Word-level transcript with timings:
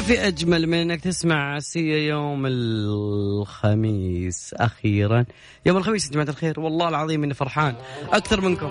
في 0.00 0.26
أجمل 0.26 0.66
من 0.66 0.78
أنك 0.78 1.00
تسمع 1.00 1.58
Sia 1.58 2.08
يوم 2.08 2.46
الخميس 2.46 4.54
أخيرا. 4.54 5.24
يوم 5.66 5.76
الخميس 5.76 6.06
يا 6.06 6.10
جماعة 6.10 6.28
الخير 6.28 6.60
والله 6.60 6.88
العظيم 6.88 7.24
إني 7.24 7.34
فرحان. 7.34 7.74
أكثر 8.12 8.40
منكم. 8.40 8.68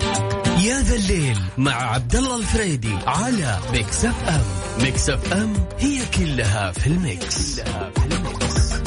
يا 0.64 0.80
ذا 0.80 0.96
الليل 0.96 1.38
مع 1.58 1.72
عبد 1.72 2.16
الله 2.16 2.36
الفريدي 2.36 2.94
على 3.06 3.58
Mix 3.72 4.04
FM. 4.04 4.42
Mix 4.84 5.10
FM 5.10 5.52
هي 5.78 6.00
كلها 6.18 6.72
في 6.72 6.86
ال 6.86 7.01
mix, 7.01 7.60
كلها 7.60 7.90
في 7.90 8.14
ال 8.14 8.27
mix. 8.27 8.77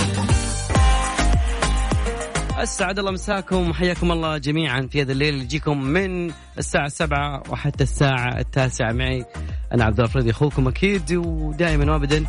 أسعد 2.63 2.99
الله 2.99 3.11
مساكم 3.11 3.69
وحياكم 3.69 4.11
الله 4.11 4.37
جميعا 4.37 4.87
في 4.91 5.01
هذا 5.01 5.11
الليل. 5.11 5.33
اللي 5.33 5.43
يجيكم 5.43 5.83
من 5.83 6.31
الساعة 6.57 6.85
السابعة 6.85 7.43
وحتى 7.49 7.83
الساعة 7.83 8.39
التاسعة 8.39 8.91
معي. 8.91 9.25
أنا 9.73 9.83
عبد 9.83 9.99
الفريد 9.99 10.27
أخوكم 10.27 10.67
أكيد 10.67 11.13
ودائما 11.13 11.91
وأبدا 11.91 12.25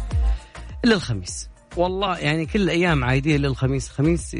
إلا 0.84 0.94
الخميس. 0.94 1.48
والله 1.76 2.18
يعني 2.18 2.46
كل 2.46 2.62
الأيام 2.62 3.04
عايدين 3.04 3.34
إلا 3.36 3.48
الخميس. 3.48 3.90
الخميس 3.90 4.36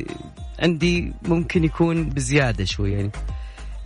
عندي 0.58 1.12
ممكن 1.22 1.64
يكون 1.64 2.08
بزيادة 2.08 2.64
شوي 2.64 2.92
يعني. 2.92 3.10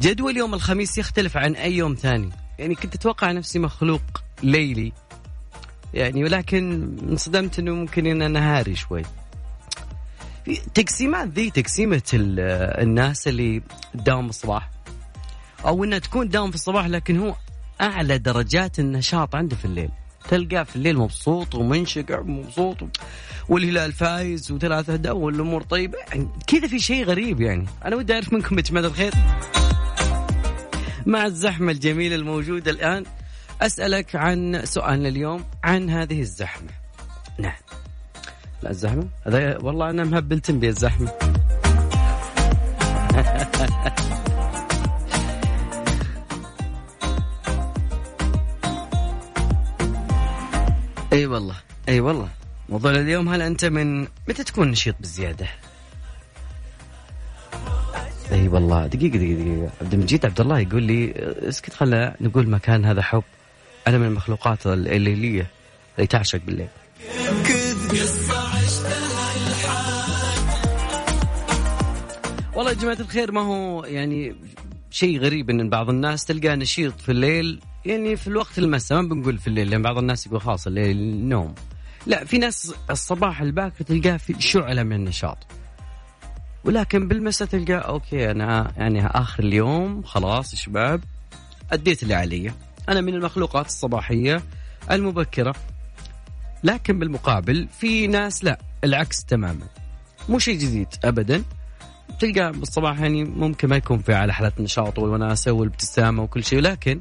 جدول 0.00 0.36
يوم 0.36 0.54
الخميس 0.54 0.98
يختلف 0.98 1.36
عن 1.36 1.54
أي 1.54 1.76
يوم 1.76 1.94
ثاني. 1.94 2.30
يعني 2.58 2.74
كنت 2.74 2.94
أتوقع 2.94 3.32
نفسي 3.32 3.58
مخلوق 3.58 4.02
ليلي 4.42 4.92
يعني 5.94 6.24
ولكن 6.24 6.96
انصدمت 7.08 7.58
أنه 7.58 7.74
ممكن 7.74 8.06
أنا 8.06 8.28
نهاري 8.28 8.76
شوي. 8.76 9.02
تقسيمات 10.74 11.28
ذي 11.28 11.50
تقسيمة 11.50 12.02
الناس 12.12 13.28
اللي 13.28 13.62
تداوم 13.94 14.28
الصباح. 14.28 14.70
أو 15.66 15.84
أنها 15.84 15.98
تكون 15.98 16.28
داوم 16.28 16.50
في 16.50 16.56
الصباح 16.56 16.86
لكن 16.86 17.18
هو 17.18 17.34
أعلى 17.80 18.18
درجات 18.18 18.78
النشاط 18.78 19.34
عنده 19.34 19.56
في 19.56 19.64
الليل. 19.64 19.88
تلقاه 20.28 20.62
في 20.62 20.76
الليل 20.76 20.96
مبسوط 20.98 21.54
ومنشقع 21.54 22.18
ومبسوط 22.18 22.76
والهلال 23.48 23.92
فايز 23.92 24.52
وثلاثة 24.52 24.92
أهداف 24.92 25.14
والأمور 25.14 25.62
طيبة. 25.62 25.98
يعني 26.08 26.28
كذا 26.46 26.68
في 26.68 26.78
شيء 26.78 27.04
غريب 27.04 27.40
يعني. 27.40 27.66
أنا 27.84 27.96
ودي 27.96 28.12
أعرف 28.14 28.32
منكم 28.32 28.56
يا 28.56 28.62
جماعة 28.62 28.84
الخير. 28.84 29.12
مع 31.06 31.26
الزحمة 31.26 31.72
الجميلة 31.72 32.16
الموجودة 32.16 32.70
الآن 32.70 33.04
أسألك 33.62 34.16
عن 34.16 34.60
سؤالنا 34.64 35.08
اليوم 35.08 35.44
عن 35.64 35.90
هذه 35.90 36.20
الزحمة. 36.20 36.70
نعم. 37.38 37.56
لا 38.62 38.70
الزحمة؟ 38.70 39.08
هذا 39.26 39.58
والله 39.58 39.90
أنا 39.90 40.04
مهبلتم 40.04 40.60
بي 40.60 40.68
الزحمة. 40.68 41.10
أي 51.12 51.26
والله 51.26 51.54
أي 51.88 52.00
والله. 52.00 52.28
موضوع 52.68 52.90
اليوم 52.90 53.28
هل 53.28 53.42
أنت 53.42 53.64
من 53.64 54.00
متى 54.02 54.44
تكون 54.44 54.70
نشيط 54.70 54.94
بزياده؟ 55.00 55.46
أي 58.32 58.48
والله 58.48 58.86
دقيقة 58.86 59.16
دقيقة 59.18 59.40
دقيقة. 59.42 59.70
عبد 59.80 59.94
المجيد 59.94 60.26
عبد 60.26 60.40
الله 60.40 60.58
يقول 60.58 60.82
لي 60.82 61.12
اسكت 61.48 61.74
خلنا 61.74 62.16
نقول 62.20 62.48
مكان 62.48 62.84
هذا 62.84 63.02
حب. 63.02 63.22
أنا 63.86 63.98
من 63.98 64.06
المخلوقات 64.06 64.66
الليلية 64.66 65.46
اللي 65.98 66.06
تعشق 66.06 66.40
بالليل 66.46 66.68
والله 72.56 72.70
يا 72.70 72.76
جماعة 72.76 73.00
الخير 73.00 73.32
ما 73.32 73.40
هو 73.40 73.84
يعني 73.84 74.36
شيء 74.90 75.20
غريب 75.20 75.50
إن 75.50 75.68
بعض 75.70 75.88
الناس 75.90 76.24
تلقاه 76.24 76.54
نشيط 76.54 77.00
في 77.00 77.12
الليل 77.12 77.60
يعني 77.86 78.16
في 78.16 78.26
الوقت 78.26 78.58
المساء 78.58 79.02
ما 79.02 79.08
بنقول 79.08 79.38
في 79.38 79.46
الليل 79.46 79.70
لأن 79.70 79.82
بعض 79.82 79.98
الناس 79.98 80.26
يقول 80.26 80.40
خلاص 80.40 80.66
الليل 80.66 80.96
النوم 80.96 81.54
لا 82.06 82.24
في 82.24 82.38
ناس 82.38 82.74
الصباح 82.90 83.40
الباكر 83.40 83.84
تلقاه 83.84 84.16
في 84.16 84.34
شعلة 84.38 84.82
من 84.82 84.92
النشاط. 84.92 85.38
ولكن 86.64 87.08
بالمساء 87.08 87.48
تلقاه 87.48 87.78
أوكي 87.78 88.30
أنا 88.30 88.72
يعني 88.76 89.06
آخر 89.06 89.44
اليوم 89.44 90.02
خلاص 90.02 90.52
يا 90.52 90.58
شباب 90.58 91.00
أديت 91.72 92.02
اللي 92.02 92.14
علي. 92.14 92.52
أنا 92.88 93.00
من 93.00 93.14
المخلوقات 93.14 93.66
الصباحية 93.66 94.42
المبكرة. 94.90 95.54
لكن 96.64 96.98
بالمقابل 96.98 97.68
في 97.80 98.06
ناس 98.06 98.44
لا 98.44 98.58
العكس 98.84 99.24
تماما. 99.24 99.66
مو 100.28 100.38
شيء 100.38 100.58
جديد 100.58 100.88
ابدا. 101.04 101.42
تلقى 102.20 102.52
بالصباح 102.52 103.00
يعني 103.00 103.24
ممكن 103.24 103.68
ما 103.68 103.76
يكون 103.76 103.98
في 103.98 104.14
على 104.14 104.34
حالة 104.34 104.52
النشاط 104.58 104.98
والوناسة 104.98 105.52
والابتسامة 105.52 106.22
وكل 106.22 106.44
شيء 106.44 106.60
لكن 106.60 107.00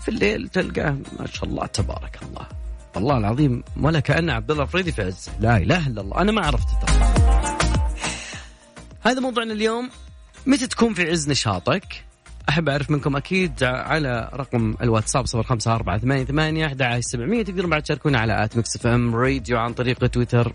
في 0.00 0.08
الليل 0.08 0.48
تلقاه 0.48 0.96
ما 1.18 1.26
شاء 1.26 1.44
الله 1.44 1.66
تبارك 1.66 2.18
الله. 2.22 2.46
والله 2.96 3.18
العظيم 3.18 3.62
ولا 3.80 4.00
كأن 4.00 4.30
عبد 4.30 4.50
الله 4.50 4.62
الفريدي 4.62 4.92
في 4.92 5.12
لا 5.40 5.56
إله 5.56 5.86
إلا 5.86 6.00
الله. 6.00 6.20
أنا 6.20 6.32
ما 6.32 6.46
عرفت 6.46 6.68
ترى. 6.68 7.12
هذا 9.02 9.20
موضوعنا 9.20 9.52
اليوم. 9.52 9.90
متى 10.46 10.66
تكون 10.66 10.94
في 10.94 11.10
عز 11.10 11.30
نشاطك؟ 11.30 12.04
أحب 12.48 12.68
أعرف 12.68 12.90
منكم 12.90 13.16
أكيد 13.16 13.64
على 13.64 14.30
رقم 14.34 14.74
الواتساب 14.82 15.26
صفر 15.26 15.42
خمسة 15.42 15.74
أربعة 15.74 15.98
ثمانية 15.98 16.24
ثمانية 16.24 16.66
أحد 16.66 17.00
سبعمية 17.00 17.42
تقدرون 17.42 17.70
بعد 17.70 17.82
تشاركونا 17.82 18.18
على 18.18 18.44
at 18.44 18.56
Mix 18.56 18.76
FM 18.76 19.14
Radio 19.14 19.58
عن 19.58 19.72
طريق 19.72 20.06
تويتر. 20.06 20.52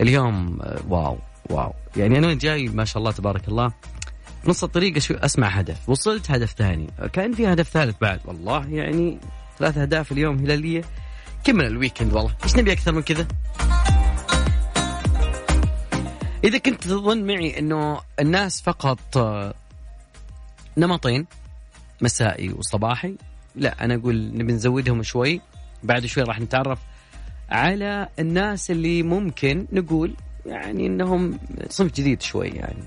اليوم 0.00 0.58
wow. 0.88 1.18
wow. 1.50 1.74
يعني 1.96 2.18
أنا 2.18 2.34
جاي 2.34 2.68
ما 2.68 2.84
شاء 2.84 2.98
الله 2.98 3.12
تبارك 3.12 3.48
الله 3.48 3.72
نص 4.44 4.64
الطريق 4.64 4.96
أسمع 5.10 5.48
هدف. 5.48 5.88
وصلت 5.88 6.30
هدف 6.30 6.52
ثاني. 6.52 6.90
كان 7.12 7.32
في 7.32 7.46
هدف 7.46 7.68
ثالث 7.68 7.96
بعد. 8.00 8.20
والله 8.24 8.66
يعني 8.66 9.18
ثلاث 9.58 9.78
أهداف 9.78 10.12
اليوم 10.12 10.38
هلالية. 10.38 10.84
كمل 11.44 11.66
الويكند 11.66 12.12
والله. 12.12 12.34
إيش 12.44 12.56
نبي 12.56 12.72
أكثر 12.72 12.92
من 12.92 13.02
كذا؟ 13.02 13.26
إذا 16.44 16.58
كنت 16.58 16.82
تظن 16.82 17.26
معي 17.26 17.58
إنه 17.58 18.00
الناس 18.20 18.62
فقط 18.62 19.16
آه، 19.16 19.54
نمطين 20.76 21.26
مسائي 22.00 22.52
وصباحي 22.52 23.14
لا 23.56 23.84
أنا 23.84 23.94
أقول 23.94 24.30
نبي 24.34 24.52
نزودهم 24.52 25.02
شوي. 25.02 25.40
بعد 25.82 26.06
شوي 26.06 26.22
راح 26.22 26.40
نتعرف 26.40 26.78
على 27.50 28.08
الناس 28.18 28.70
اللي 28.70 29.02
ممكن 29.02 29.66
نقول 29.72 30.14
يعني 30.46 30.86
إنهم 30.86 31.38
صنف 31.68 31.94
جديد 31.94 32.22
شوي 32.22 32.48
يعني. 32.48 32.82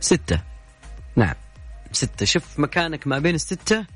ستة. 0.00 0.40
نعم. 1.16 1.34
ستة. 1.92 2.26
شوف 2.26 2.58
مكانك 2.58 3.06
ما 3.06 3.18
بين 3.18 3.34
الستة. 3.34 3.86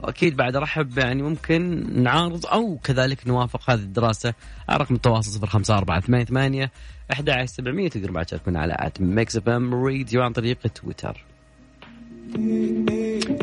وأكيد 0.00 0.36
بعد 0.36 0.56
ارحب 0.56 0.98
يعني 0.98 1.22
ممكن 1.22 1.86
نعارض 2.02 2.46
أو 2.46 2.78
كذلك 2.84 3.26
نوافق 3.26 3.70
هذه 3.70 3.78
الدراسة. 3.78 4.34
على 4.68 4.78
رقم 4.78 4.94
التواصل 4.94 5.30
صفر 5.30 5.46
خمسة 5.46 5.78
أربعة 5.78 6.00
ثمانية 6.00 6.24
ثمانية 6.24 6.70
أحد 7.12 7.30
عشر 7.30 7.46
سبعمية. 7.46 7.88
تقدر 7.88 8.10
بعد 8.10 8.26
تشاركونا 8.26 8.60
على 8.60 8.76
at 8.78 9.00
Mix 9.00 9.36
FM 9.36 9.74
Radio 9.74 10.22
عن 10.22 10.32
طريق 10.32 10.58
تويتر. 10.58 11.24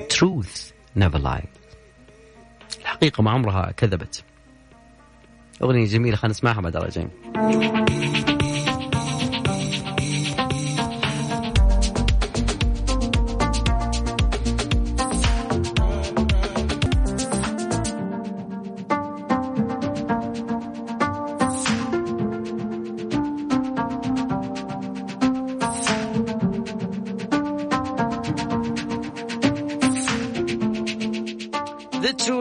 Truth 0.09 0.71
Never 0.95 1.17
Lie 1.17 1.43
الحقيقة 2.81 3.23
ما 3.23 3.31
عمرها 3.31 3.71
كذبت. 3.71 4.23
أغنية 5.63 5.85
جميلة 5.85 6.15
خلينا 6.15 6.31
نسمعها 6.31 6.61
بعد 6.61 6.77
راجعين 6.77 8.36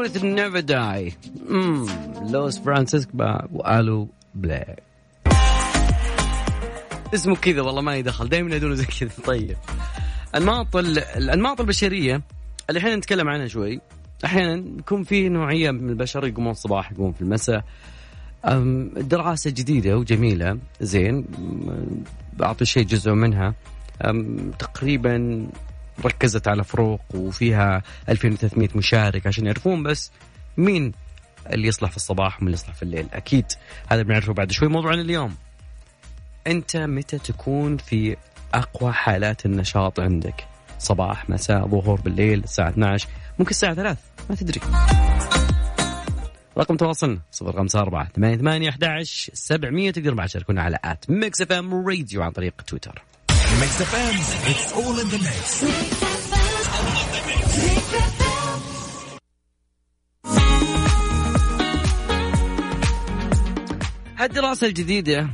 Truth 0.06 0.22
never 0.22 0.62
lies. 0.62 1.14
Mm. 1.48 1.91
Lost 2.30 2.59
Frequencies 2.59 3.09
و 3.53 3.64
Aloe 3.64 4.09
Blacc 4.34 4.83
اسمه 7.14 7.36
كذا 7.36 7.60
والله 7.60 7.82
ما 7.82 7.97
يدخل 7.97 8.28
دائما 8.28 8.56
يدور 8.56 8.74
زي 8.74 8.84
كذا 8.84 9.10
طيب 9.24 9.56
انماط 10.34 10.76
الانماط 10.76 11.60
البشريه 11.60 12.22
اللي 12.70 12.78
إحنا 12.78 12.97
نتكلم 12.97 13.28
عنها 13.28 13.47
شوي. 13.47 13.80
أحيانا 14.24 14.78
يكون 14.78 15.04
في 15.04 15.28
نوعية 15.28 15.70
من 15.70 15.88
البشر 15.88 16.26
يقومون 16.26 16.50
الصباح 16.50 16.92
يقومون 16.92 17.12
في 17.12 17.22
المساء. 17.22 17.64
دراسة 18.97 19.50
جديدة 19.50 19.97
وجميلة. 19.98 20.59
زين. 20.80 21.24
بعطي 22.36 22.64
شيء 22.64 22.84
جزء 22.84 23.12
منها. 23.12 23.54
تقريبا 24.59 25.47
ركزت 26.04 26.48
على 26.48 26.65
فروق 26.65 27.01
وفيها 27.15 27.83
2300 28.09 28.69
مشارك 28.75 29.27
عشان 29.27 29.47
يعرفون 29.47 29.83
بس 29.83 30.10
مين 30.57 30.93
اللي 31.53 31.69
يصلح 31.69 31.91
في 31.91 31.97
الصباح 31.97 32.37
ومن 32.39 32.48
اللي 32.48 32.54
يصلح 32.54 32.75
في 32.75 32.83
الليل. 32.83 33.07
أكيد 33.13 33.47
هذا 33.89 34.03
بنعرفه 34.03 34.33
بعد 34.33 34.53
شوي 34.53 34.69
موضوعنا 34.69 35.01
اليوم. 35.01 35.34
أنت 36.47 36.77
متى 36.77 37.19
تكون 37.19 37.77
في 37.77 38.16
أقوى 38.54 38.93
حالات 38.93 39.47
النشاط 39.47 40.01
عندك؟ 40.01 40.47
صباح 40.78 41.31
مساء 41.31 41.69
ظهور 41.69 42.01
بالليل 42.01 42.45
الساعة 42.45 42.69
12 42.69 43.09
ممكن 43.39 43.51
الساعة 43.51 43.75
3 43.75 44.01
ما 44.31 44.37
تدري. 44.37 44.60
رقم 46.59 46.77
تواصلنا 46.77 47.21
054 47.43 48.09
88 48.13 48.69
11 48.69 49.31
700 49.34 49.91
تقدر 49.91 50.15
بعد 50.15 50.28
تشاركونا 50.28 50.63
على 50.63 50.78
at 50.84 51.10
Mix 51.10 51.42
FM 51.42 51.86
Radio 51.88 52.22
عن 52.22 52.31
طريق 52.31 52.54
تويتر. 52.66 53.03
Mix 53.60 53.80
FM 53.83 54.50
it's 54.50 54.72
all 54.72 55.00
in 55.00 55.09
the 55.09 55.18
mix 55.18 55.65
هالدراسة 64.18 64.66
الجديدة 64.66 65.28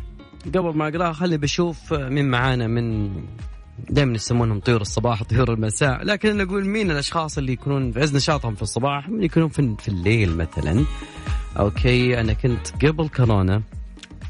قبل 0.54 0.76
ما 0.76 0.88
أقراها 0.88 1.12
خلي 1.12 1.38
بشوف 1.38 1.92
مين 1.92 2.30
معانا 2.30 2.66
من 2.66 3.10
دائما 3.90 4.14
يسمونهم 4.14 4.60
طيور 4.60 4.80
الصباح 4.80 5.22
طيور 5.22 5.52
المساء. 5.52 6.04
لكن 6.04 6.36
نقول 6.36 6.66
مين 6.66 6.90
الأشخاص 6.90 7.38
اللي 7.38 7.52
يكونون 7.52 7.92
في 7.92 8.00
عز 8.00 8.16
نشاطهم 8.16 8.54
في 8.54 8.62
الصباح؟ 8.62 9.08
من 9.08 9.22
يكونون 9.22 9.48
في, 9.48 9.74
في 9.78 9.88
الليل 9.88 10.36
مثلا؟ 10.36 10.84
okay 11.58 12.20
أنا 12.20 12.32
كنت 12.32 12.84
قبل 12.86 13.08
كورونا 13.08 13.62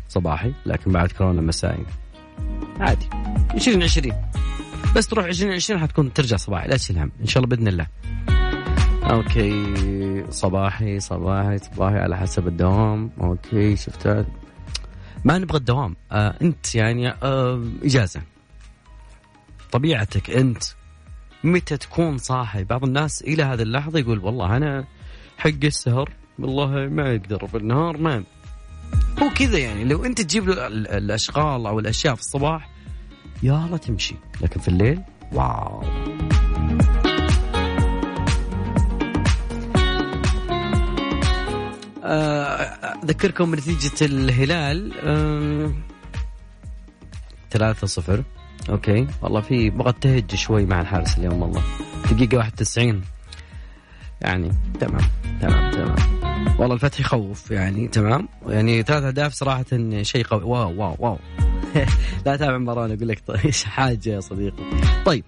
صباحي 0.08 0.52
لكن 0.66 0.92
بعد 0.92 1.12
كورونا 1.12 1.40
مسائي. 1.40 1.84
عادي. 2.80 3.08
2020 3.54 4.12
بس 4.96 5.06
تروح 5.06 5.24
2020 5.24 5.80
حتكون 5.80 6.12
ترجع 6.12 6.36
صباحي 6.36 6.68
لا 6.68 6.76
تشيل 6.76 6.98
هم. 6.98 7.12
إن 7.20 7.26
شاء 7.26 7.44
الله 7.44 7.56
بإذن 7.56 7.68
الله. 7.68 7.86
okay 9.02 10.24
صباحي 10.30 11.00
صباحي 11.00 11.58
صباحي 11.58 11.96
على 11.96 12.16
حسب 12.16 12.48
الدوام. 12.48 13.10
okay 13.20 13.76
شفت؟ 13.76 14.26
ما 15.24 15.38
نبغى 15.38 15.58
الدوام. 15.58 15.96
آه 16.12 16.34
أنت 16.42 16.74
يعني 16.74 17.08
آه 17.10 17.64
إجازة. 17.82 18.22
طبيعتك 19.72 20.30
أنت 20.30 20.62
متى 21.44 21.76
تكون 21.76 22.18
صاحي؟ 22.18 22.64
بعض 22.64 22.84
الناس 22.84 23.22
إلى 23.22 23.42
هذه 23.42 23.62
اللحظة 23.62 23.98
يقول 23.98 24.18
والله 24.18 24.56
أنا 24.56 24.84
حق 25.38 25.64
السهر 25.64 26.10
والله 26.38 26.68
ما 26.88 27.12
يقدر 27.12 27.44
بالنهار 27.44 27.96
ما. 27.96 28.24
هو 29.22 29.30
كذا 29.30 29.58
يعني. 29.58 29.84
لو 29.84 30.04
أنت 30.04 30.20
تجيب 30.20 30.48
له 30.48 30.66
الأشغال 30.66 31.66
أو 31.66 31.78
الأشياء 31.78 32.14
في 32.14 32.20
الصباح 32.20 32.71
يا 33.42 33.64
الله 33.64 33.76
تمشي. 33.76 34.14
لكن 34.40 34.60
في 34.60 34.68
الليل 34.68 35.00
واو. 35.32 35.82
آه، 42.04 42.62
أذكركم 43.04 43.50
بنتيجة 43.50 44.04
الهلال 44.04 44.92
ثلاثة 47.50 47.86
صفر. 47.86 48.22
أوكي. 48.70 49.06
والله 49.22 49.40
في 49.40 49.70
بغى 49.70 49.92
تهج 49.92 50.34
شوي 50.34 50.66
مع 50.66 50.80
الحارس 50.80 51.18
اليوم 51.18 51.42
والله. 51.42 51.62
دقيقة 52.10 52.36
91 52.38 53.02
يعني 54.20 54.52
تمام 54.80 55.00
تمام 55.40 55.70
تمام. 55.70 55.96
والله 56.58 56.74
الفتح 56.74 57.00
يخوف 57.00 57.50
يعني 57.50 57.88
تمام. 57.88 58.28
يعني 58.46 58.82
ثلاث 58.82 59.02
أهداف 59.02 59.32
صراحة 59.32 59.64
شيء 60.02 60.24
قوي. 60.26 60.42
wow 60.42 60.74
wow 60.80 60.96
wow. 60.98 61.18
لا 62.26 62.36
تابع 62.36 62.56
المباراة 62.56 62.86
أقول 62.86 63.08
لك 63.08 63.22
طيب 63.26 63.52
حاجة 63.64 64.10
يا 64.10 64.20
صديقي؟ 64.20 64.64
طيب 65.04 65.24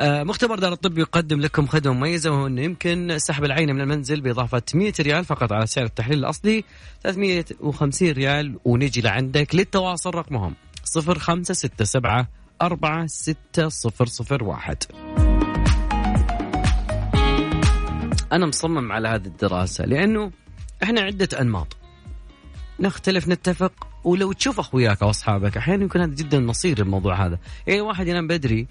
آه، 0.00 0.22
مختبر 0.22 0.58
دار 0.58 0.72
الطب 0.72 0.98
يقدم 0.98 1.40
لكم 1.40 1.66
خدمة 1.66 1.94
مميزة 1.94 2.30
وهو 2.30 2.46
أنه 2.46 2.62
يمكن 2.62 3.18
سحب 3.18 3.44
العينة 3.44 3.72
من 3.72 3.80
المنزل 3.80 4.20
بإضافة 4.20 4.62
100 4.74 4.92
ريال 5.00 5.24
فقط 5.24 5.52
على 5.52 5.66
سعر 5.66 5.84
التحليل 5.84 6.18
الأصلي 6.18 6.64
350 7.02 8.10
ريال 8.10 8.58
ونجي 8.64 9.00
لعندك 9.00 9.54
للتواصل 9.54 10.14
رقمهم 10.14 10.54
0567 10.84 12.26
46001 12.62 14.82
أنا 18.32 18.46
مصمم 18.46 18.92
على 18.92 19.08
هذه 19.08 19.26
الدراسة 19.26 19.84
لأنه 19.84 20.30
إحنا 20.82 21.00
عدة 21.00 21.40
أنماط. 21.40 21.76
نختلف 22.80 23.28
نتفق 23.28 23.72
ولو 24.04 24.32
تشوف 24.32 24.60
أخوياك 24.60 25.02
أو 25.02 25.10
أصحابك 25.10 25.56
أحيانا 25.56 25.84
يكون 25.84 26.00
هذا 26.00 26.14
جدا 26.14 26.40
مصير 26.40 26.78
الموضوع 26.78 27.26
هذا. 27.26 27.38
يعني 27.66 27.80
واحد 27.80 28.08
ينام 28.08 28.26
بدري 28.26 28.66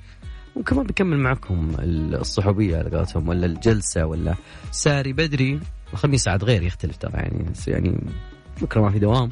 ممكن 0.56 0.76
ما 0.76 0.84
بيكمل 0.84 1.18
معكم 1.18 1.76
الصحوبية 1.80 2.78
على 2.78 3.06
ولا 3.16 3.46
الجلسة 3.46 4.06
ولا 4.06 4.36
ساري 4.72 5.14
بدري 5.14 5.60
الخميس 5.94 6.28
عاد 6.28 6.44
غير 6.44 6.64
يختلف 6.64 6.98
ترى 6.98 7.12
يعني 7.14 7.46
يعني 7.68 7.98
بكرة 8.62 8.82
ما 8.82 8.90
في 8.90 9.00
دوام. 9.00 9.32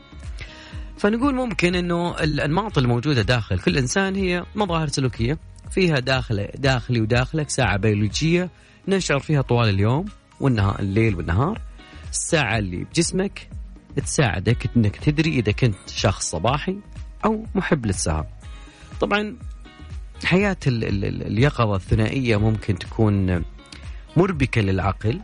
فنقول 0.98 1.36
ممكن 1.36 1.76
إنه 1.76 2.20
الأنماط 2.24 2.78
الموجودة 2.78 3.22
داخل 3.22 3.60
كل 3.60 3.78
إنسان 3.78 4.16
هي 4.16 4.44
مظاهر 4.56 4.88
سلوكية. 4.88 5.38
فيها 5.72 6.00
داخل 6.00 6.48
داخلي 6.58 7.02
وداخلك 7.02 7.50
ساعة 7.50 7.78
بيولوجية 7.78 8.50
نشعر 8.88 9.20
فيها 9.20 9.42
طوال 9.42 9.70
اليوم 9.70 10.06
والنهار 10.40 10.80
الليل 10.80 11.16
والنهار. 11.16 11.62
الساعة 12.12 12.58
اللي 12.58 12.84
بجسمك 12.84 13.50
تساعدك 14.00 14.70
إنك 14.78 14.96
تدري 14.96 15.30
إذا 15.30 15.52
كنت 15.52 15.90
شخص 15.90 16.30
صباحي 16.32 16.78
أو 17.26 17.46
محب 17.56 17.86
للسهر. 17.86 18.26
طبعا 19.02 19.36
حياة 20.26 20.58
اليقظة 20.68 21.76
الثنائية 21.76 22.38
ممكن 22.38 22.80
تكون 22.80 23.44
مربكة 24.18 24.62
للعقل 24.62 25.22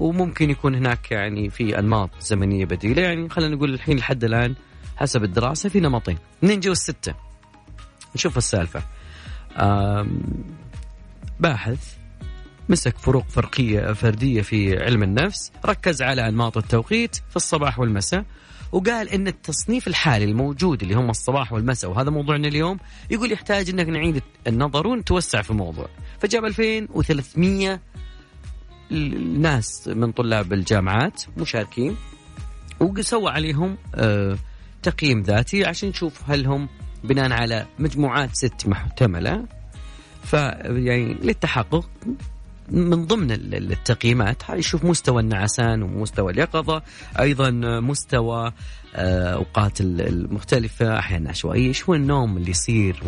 وممكن 0.00 0.50
يكون 0.50 0.74
هناك 0.74 1.10
يعني 1.10 1.50
في 1.50 1.78
أنماط 1.78 2.10
زمنية 2.20 2.64
بديلة. 2.64 3.02
يعني 3.02 3.28
خلينا 3.28 3.54
نقول 3.54 3.74
الحين 3.74 3.96
لحد 3.96 4.24
الآن 4.24 4.54
حسب 4.96 5.24
الدراسة 5.24 5.68
في 5.68 5.80
نمطين. 5.80 6.18
اثنين 6.38 6.60
جوا 6.60 6.72
الستة 6.72 7.14
نشوف 8.14 8.38
السالفة. 8.38 8.82
باحث 11.40 11.96
مسك 12.68 12.98
فروق 12.98 13.28
فرقية 13.28 13.92
فردية 13.92 14.42
في 14.42 14.82
علم 14.82 15.02
النفس 15.02 15.52
ركز 15.66 16.02
على 16.02 16.28
أنماط 16.28 16.56
التوقيت 16.56 17.16
في 17.30 17.36
الصباح 17.36 17.78
والمساء 17.78 18.24
وقال 18.72 19.08
إن 19.08 19.28
التصنيف 19.28 19.88
الحالي 19.88 20.24
الموجود 20.24 20.82
اللي 20.82 20.94
هم 20.94 21.10
الصباح 21.10 21.52
والمساء 21.52 21.90
وهذا 21.90 22.10
موضوعنا 22.10 22.48
اليوم 22.48 22.78
يقول 23.10 23.32
يحتاج 23.32 23.70
إنك 23.70 23.88
نعيد 23.88 24.22
النظر 24.46 24.86
ونتوسع 24.86 25.42
في 25.42 25.50
الموضوع. 25.50 25.88
فجاب 26.20 26.44
2300 26.44 27.80
ناس 29.38 29.88
من 29.88 30.12
طلاب 30.12 30.52
الجامعات 30.52 31.22
مشاركين 31.36 31.96
وسوى 32.80 33.30
عليهم 33.30 33.76
آه، 33.94 34.38
تقييم 34.82 35.22
ذاتي 35.22 35.64
عشان 35.64 35.88
نشوف 35.88 36.30
هل 36.30 36.46
هم 36.46 36.68
بناء 37.04 37.32
على 37.32 37.66
مجموعات 37.78 38.36
ست 38.36 38.66
محتملة. 38.66 39.44
ف 40.24 40.32
يعني 40.32 41.14
للتحقق 41.14 41.90
من 42.72 43.06
ضمن 43.06 43.30
التقييمات. 43.54 44.42
يشوف 44.50 44.84
مستوى 44.84 45.22
النعسان 45.22 45.82
ومستوى 45.82 46.32
اليقظة 46.32 46.82
أيضا 47.20 47.50
مستوى 47.80 48.52
آه، 48.94 49.34
أوقات 49.34 49.80
المختلفة 49.80 50.98
أحيانا 50.98 51.30
عشوائية. 51.30 51.72
شو 51.72 51.94
النوم 51.94 52.36
اللي 52.36 52.50
يصير 52.50 53.02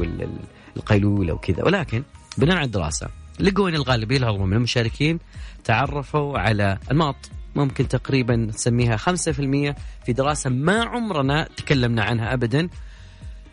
والقيلولة 0.76 1.32
وكذا 1.32 1.64
ولكن 1.64 2.02
بناء 2.38 2.56
على 2.56 2.66
الدراسة 2.66 3.08
لقوا 3.40 3.68
أن 3.68 3.74
الغالبية 3.74 4.16
العظمى 4.16 4.46
من 4.46 4.56
المشاركين 4.56 5.18
تعرفوا 5.64 6.38
على 6.38 6.78
أنماط 6.90 7.16
ممكن 7.56 7.88
تقريبا 7.88 8.36
نسميها 8.36 8.96
5% 8.96 9.74
في 10.04 10.12
دراسة 10.12 10.50
ما 10.50 10.84
عمرنا 10.84 11.48
تكلمنا 11.56 12.04
عنها 12.04 12.32
أبدا. 12.34 12.68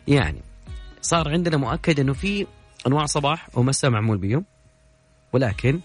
يعني 0.07 0.41
صار 1.01 1.29
عندنا 1.29 1.57
مؤكد 1.57 1.99
أنه 1.99 2.13
في 2.13 2.47
أنواع 2.87 3.05
صباح 3.05 3.49
ومساء 3.57 3.91
معمول 3.91 4.17
بيهم 4.17 4.45
ولكن 5.33 5.79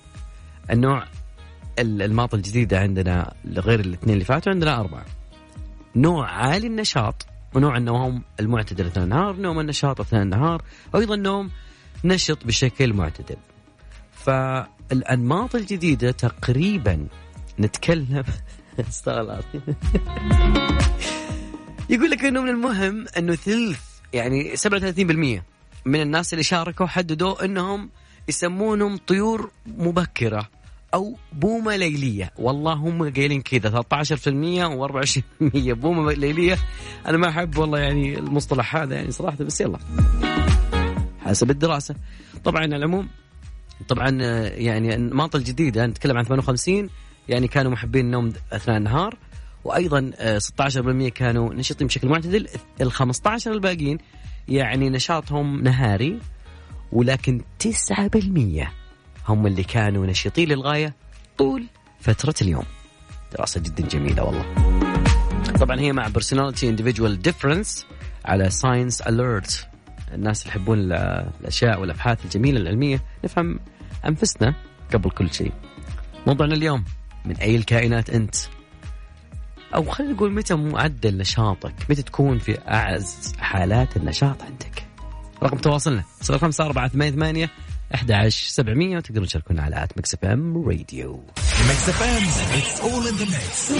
النوع 0.70 1.04
الماط 1.78 2.34
الجديدة 2.34 2.80
عندنا 2.80 3.34
غير 3.46 3.80
الاثنين 3.80 4.14
اللي 4.14 4.24
فاتوا 4.24 4.52
عندنا 4.52 4.80
أربعة. 4.80 5.04
نوع 5.96 6.30
عالي 6.30 6.66
النشاط 6.66 7.26
ونوع 7.54 7.76
النوم 7.76 8.22
المعتدل 8.40 8.86
أثناء 8.86 9.04
النهار 9.04 9.36
نوم 9.36 9.60
النشاط 9.60 10.00
أثناء 10.00 10.22
النهار 10.22 10.62
وأيضا 10.94 11.16
نوم 11.16 11.50
نشط 12.04 12.46
بشكل 12.46 12.92
معتدل. 12.92 13.36
فالأنماط 14.12 15.54
الجديدة 15.54 16.10
تقريبا 16.10 17.06
نتكلم 17.60 18.24
يقول 21.90 22.10
لك 22.10 22.24
انه 22.24 22.40
من 22.40 22.48
المهم 22.48 23.06
إنه 23.18 23.34
ثلث 23.34 23.80
يعني 24.12 24.56
37% 24.56 25.42
من 25.84 26.00
الناس 26.00 26.32
اللي 26.32 26.42
شاركوا 26.42 26.86
حددوا 26.86 27.44
إنهم 27.44 27.90
يسمونهم 28.28 28.96
طيور 28.96 29.50
مبكرة. 29.66 30.48
أو 30.96 31.16
بومة 31.32 31.76
ليلية. 31.76 32.32
والله 32.38 32.72
هم 32.72 33.10
قايلين 33.10 33.42
كذا 33.42 33.82
13% 33.82 33.84
و24% 34.78 35.72
بومة 35.72 36.12
ليلية. 36.12 36.58
أنا 37.06 37.16
ما 37.16 37.28
أحب 37.28 37.58
والله 37.58 37.78
يعني 37.78 38.18
المصطلح 38.18 38.76
هذا 38.76 38.94
يعني 38.94 39.10
صراحة 39.10 39.36
بس 39.36 39.60
يلا. 39.60 39.78
حسب 41.20 41.50
الدراسة. 41.50 41.94
طبعا 42.44 42.64
العموم 42.64 43.08
طبعا 43.88 44.10
يعني 44.48 44.88
الانماط 44.88 45.36
الجديدة 45.36 45.86
نتكلم 45.86 46.16
عن 46.16 46.24
58 46.24 46.90
يعني 47.28 47.48
كانوا 47.48 47.72
محبين 47.72 48.06
النوم 48.06 48.32
أثناء 48.52 48.76
النهار. 48.78 49.16
وأيضا 49.64 50.12
16% 50.38 51.08
كانوا 51.08 51.54
نشيطين 51.54 51.86
بشكل 51.86 52.08
معتدل. 52.08 52.48
ال 52.80 52.92
15 52.92 53.52
الباقيين 53.52 53.98
يعني 54.48 54.90
نشاطهم 54.90 55.62
نهاري 55.62 56.18
ولكن 56.92 57.40
9% 57.58 58.85
هم 59.28 59.46
اللي 59.46 59.64
كانوا 59.64 60.06
نشيطين 60.06 60.48
للغاية 60.48 60.94
طول 61.38 61.66
فترة 62.00 62.34
اليوم. 62.42 62.64
دراسة 63.32 63.60
جدا 63.60 63.86
جميلة 63.86 64.24
والله. 64.24 64.44
طبعا 65.60 65.80
هي 65.80 65.92
مع 65.92 66.08
personality 66.08 66.76
individual 66.76 67.30
difference 67.30 67.84
على 68.24 68.50
Science 68.50 69.04
Alert. 69.04 69.66
الناس 70.12 70.42
اللي 70.42 70.50
يحبون 70.50 70.78
الأشياء 71.40 71.80
والأبحاث 71.80 72.24
الجميلة 72.24 72.60
العلمية 72.60 73.02
نفهم 73.24 73.60
أنفسنا 74.06 74.54
قبل 74.94 75.10
كل 75.10 75.32
شيء. 75.32 75.52
موضوعنا 76.26 76.54
اليوم 76.54 76.84
من 77.24 77.36
أي 77.36 77.56
الكائنات 77.56 78.10
أنت؟ 78.10 78.34
أو 79.74 79.84
خلينا 79.84 80.12
نقول 80.12 80.32
متى 80.32 80.54
معدل 80.54 81.16
نشاطك؟ 81.16 81.74
متى 81.90 82.02
تكون 82.02 82.38
في 82.38 82.58
أعز 82.68 83.32
حالات 83.38 83.96
النشاط 83.96 84.42
عندك؟ 84.42 84.86
رقم 85.42 85.56
تواصلنا 85.56 86.04
صفر 86.20 86.38
خمسة 86.38 86.66
أربعة 86.66 86.88
ثمانية 86.88 87.50
ثمانية 87.86 87.94
أحد 87.94 88.12
عشر 88.12 88.46
سبعمية 88.48 88.96
وتقدرون 88.96 89.26
تشاركونا 89.26 89.62
على 89.62 89.84
at 89.84 89.96
Mix 89.96 90.14
FM 90.14 90.68
Radio. 90.68 91.24
Mix 91.68 91.88
FM 91.88 92.24
it's 92.60 92.80
all 92.80 93.06
in 93.06 93.16
the 93.16 93.26
mix. 93.26 93.72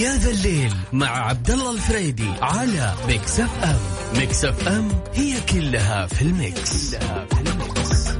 يا 0.00 0.16
ذا 0.16 0.30
الليل 0.30 0.74
مع 0.92 1.06
عبد 1.06 1.50
الله 1.50 1.72
الفريدي 1.72 2.30
على 2.42 2.94
Mix 3.08 3.40
FM. 3.40 3.78
Mix 4.18 4.44
FM 4.44 4.88
هي 5.14 5.40
كلها 5.40 6.06
في 6.06 6.22
ال 6.22 6.36
mix, 6.36 6.94
كلها 6.94 7.26
في 7.26 7.40
ال 7.40 7.54
mix. 7.54 8.12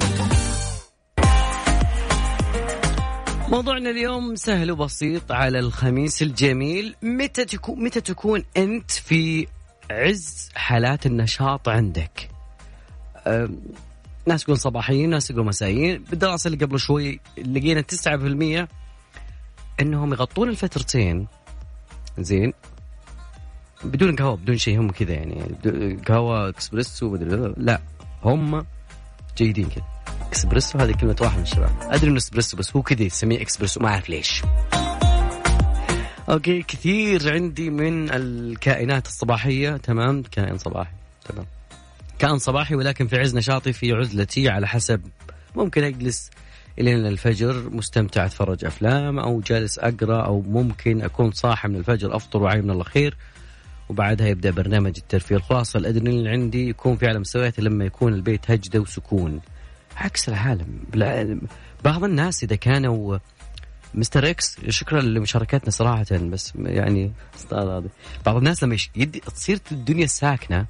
موضوعنا 3.48 3.90
اليوم 3.90 4.36
سهل 4.36 4.70
وبسيط 4.70 5.32
على 5.32 5.58
الخميس 5.58 6.22
الجميل. 6.22 6.94
متى 7.02 7.44
تكون 7.44 7.84
متى 7.84 8.00
تكون 8.00 8.44
أنت 8.56 8.90
في 8.90 9.46
عز 9.90 10.48
حالات 10.54 11.06
النشاط 11.06 11.68
عندك؟ 11.68 12.31
ناس 14.26 14.42
يقولون 14.42 14.58
صباحيين 14.58 15.10
ناس 15.10 15.30
يقولون 15.30 15.48
مسائيين. 15.48 16.04
بالدراسة 16.10 16.48
اللي 16.48 16.64
قبل 16.64 16.80
شوي 16.80 17.20
لقينا 17.38 17.80
9% 17.80 18.68
إنهم 19.80 20.12
يغطون 20.12 20.48
الفترتين. 20.48 21.26
زين. 22.18 22.52
بدون 23.84 24.16
قهوة 24.16 24.36
بدون 24.36 24.56
شيء 24.58 24.80
هم 24.80 24.90
كذا 24.90 25.12
يعني. 25.12 25.56
قهوة 26.06 26.48
إكسبريسو 26.48 27.16
لا. 27.56 27.80
هم 28.24 28.66
جيدين 29.36 29.68
كذا. 29.68 29.84
إكسبريسو 30.28 30.78
هذه 30.78 30.92
كلمة 30.92 31.16
واحد 31.20 31.36
من 31.36 31.42
الشباب. 31.42 31.70
أدري 31.82 32.10
إنه 32.10 32.16
اسبريسو 32.16 32.56
بس 32.56 32.76
هو 32.76 32.82
كذا 32.82 33.02
يسميه 33.02 33.42
إكسبريسو. 33.42 33.80
ما 33.80 33.88
أعرف 33.88 34.08
ليش. 34.08 34.42
okay 36.28 36.62
كثير 36.62 37.32
عندي 37.32 37.70
من 37.70 38.10
الكائنات 38.10 39.06
الصباحية. 39.06 39.76
تمام 39.76 40.22
كائن 40.22 40.58
صباحي. 40.58 40.92
تمام. 41.24 41.46
كائن 42.22 42.38
صباحي 42.38 42.74
ولكن 42.74 43.06
في 43.06 43.16
عز 43.16 43.36
نشاطي 43.36 43.72
في 43.72 43.92
عزلتي 43.92 44.48
على 44.48 44.68
حسب 44.68 45.00
ممكن 45.56 45.84
أجلس 45.84 46.30
إلين 46.78 47.06
الفجر 47.06 47.70
مستمتع 47.70 48.26
أتفرج 48.26 48.64
أفلام 48.64 49.18
أو 49.18 49.40
جالس 49.40 49.78
أقرأ 49.78 50.26
أو 50.26 50.40
ممكن 50.40 51.02
أكون 51.02 51.30
صاحي 51.30 51.68
من 51.68 51.76
الفجر 51.76 52.16
أفطر 52.16 52.42
وعي 52.42 52.62
من 52.62 52.70
الله 52.70 52.84
خير 52.84 53.16
وبعدها 53.88 54.26
يبدأ 54.26 54.50
برنامج 54.50 54.92
الترفيه 54.98 55.36
الخلاصه 55.36 55.78
الأدرينالين 55.78 56.28
عندي 56.28 56.68
يكون 56.68 56.96
في 56.96 57.06
على 57.06 57.18
مستوياته 57.18 57.62
لما 57.62 57.84
يكون 57.84 58.14
البيت 58.14 58.50
هجدة 58.50 58.80
وسكون. 58.80 59.40
عكس 59.96 60.28
العالم. 60.28 61.40
بعض 61.84 62.04
الناس 62.04 62.44
إذا 62.44 62.56
كانوا 62.56 63.18
مستر 63.94 64.30
إكس 64.30 64.56
شكرا 64.68 65.00
لمشاركتنا 65.00 65.70
صراحة 65.70 66.04
بس 66.12 66.52
يعني 66.56 67.12
بعض 68.26 68.36
الناس 68.36 68.64
لما 68.64 68.76
تصير 69.34 69.58
الدنيا 69.72 70.06
ساكنة 70.06 70.66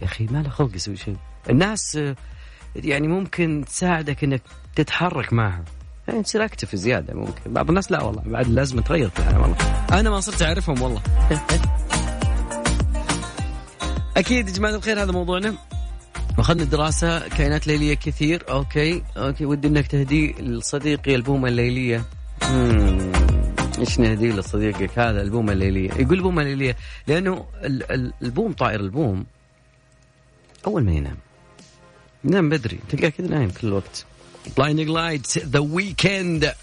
يا 0.00 0.06
أخي 0.06 0.26
ما 0.26 0.42
له 0.42 0.48
خلق 0.48 0.76
يسوي 0.76 0.96
شيء. 0.96 1.16
الناس 1.50 1.98
يعني 2.76 3.08
ممكن 3.08 3.64
تساعدك 3.66 4.24
إنك 4.24 4.42
تتحرك 4.76 5.32
معها. 5.32 5.64
يعني 6.08 6.22
تصير 6.22 6.44
active 6.44 6.76
زيادة 6.76 7.14
ممكن. 7.14 7.52
بعض 7.52 7.68
الناس 7.68 7.92
لا 7.92 8.02
والله 8.02 8.22
بعد 8.26 8.48
لازم 8.48 8.80
تغير 8.80 9.10
في 9.10 9.18
العالم 9.18 9.40
والله. 9.40 9.56
أنا 9.92 10.10
ما 10.10 10.20
صرت 10.20 10.42
أعرفهم 10.42 10.82
والله. 10.82 11.02
أكيد 14.16 14.48
يا 14.48 14.52
جماعة 14.54 14.74
الخير 14.74 15.02
هذا 15.02 15.12
موضوعنا. 15.12 15.54
واخذنا 16.38 16.62
الدراسه 16.62 17.28
كائنات 17.28 17.66
ليلية 17.66 17.94
كثير. 17.94 18.44
okay 18.50 19.02
okay 19.16 19.44
ودي 19.44 19.68
إنك 19.68 19.86
تهدي 19.86 20.32
لصديقي 20.32 21.14
البومة 21.14 21.48
الليلية. 21.48 22.04
إيش 23.78 23.98
نهدي 24.00 24.32
لصديقك 24.32 24.98
هذا 24.98 25.22
البومة 25.22 25.52
الليلية؟ 25.52 25.90
يقول 25.90 26.18
البومه 26.18 26.42
الليليه 26.42 26.76
لأنه 27.06 27.44
البوم 28.22 28.52
طائر 28.52 28.80
البوم. 28.80 29.26
أول 30.66 30.84
ما 30.84 30.92
ينام. 30.92 31.16
ينام 32.24 32.48
بدري 32.48 32.78
تلقاه 32.88 33.08
كذا 33.08 33.26
نايم 33.26 33.50
كل 33.50 33.66
الوقت. 33.66 34.04
Blinding 34.56 34.88
Lights 34.88 35.38
The 35.38 35.58
Weeknd 35.58 36.54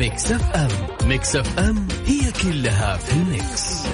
Mix 0.00 0.32
FM 0.32 0.68
Mix 1.08 1.36
FM 1.36 1.88
هي 2.06 2.32
كلها 2.42 2.96
في 2.96 3.12
ال 3.12 3.27
mix, 3.27 3.86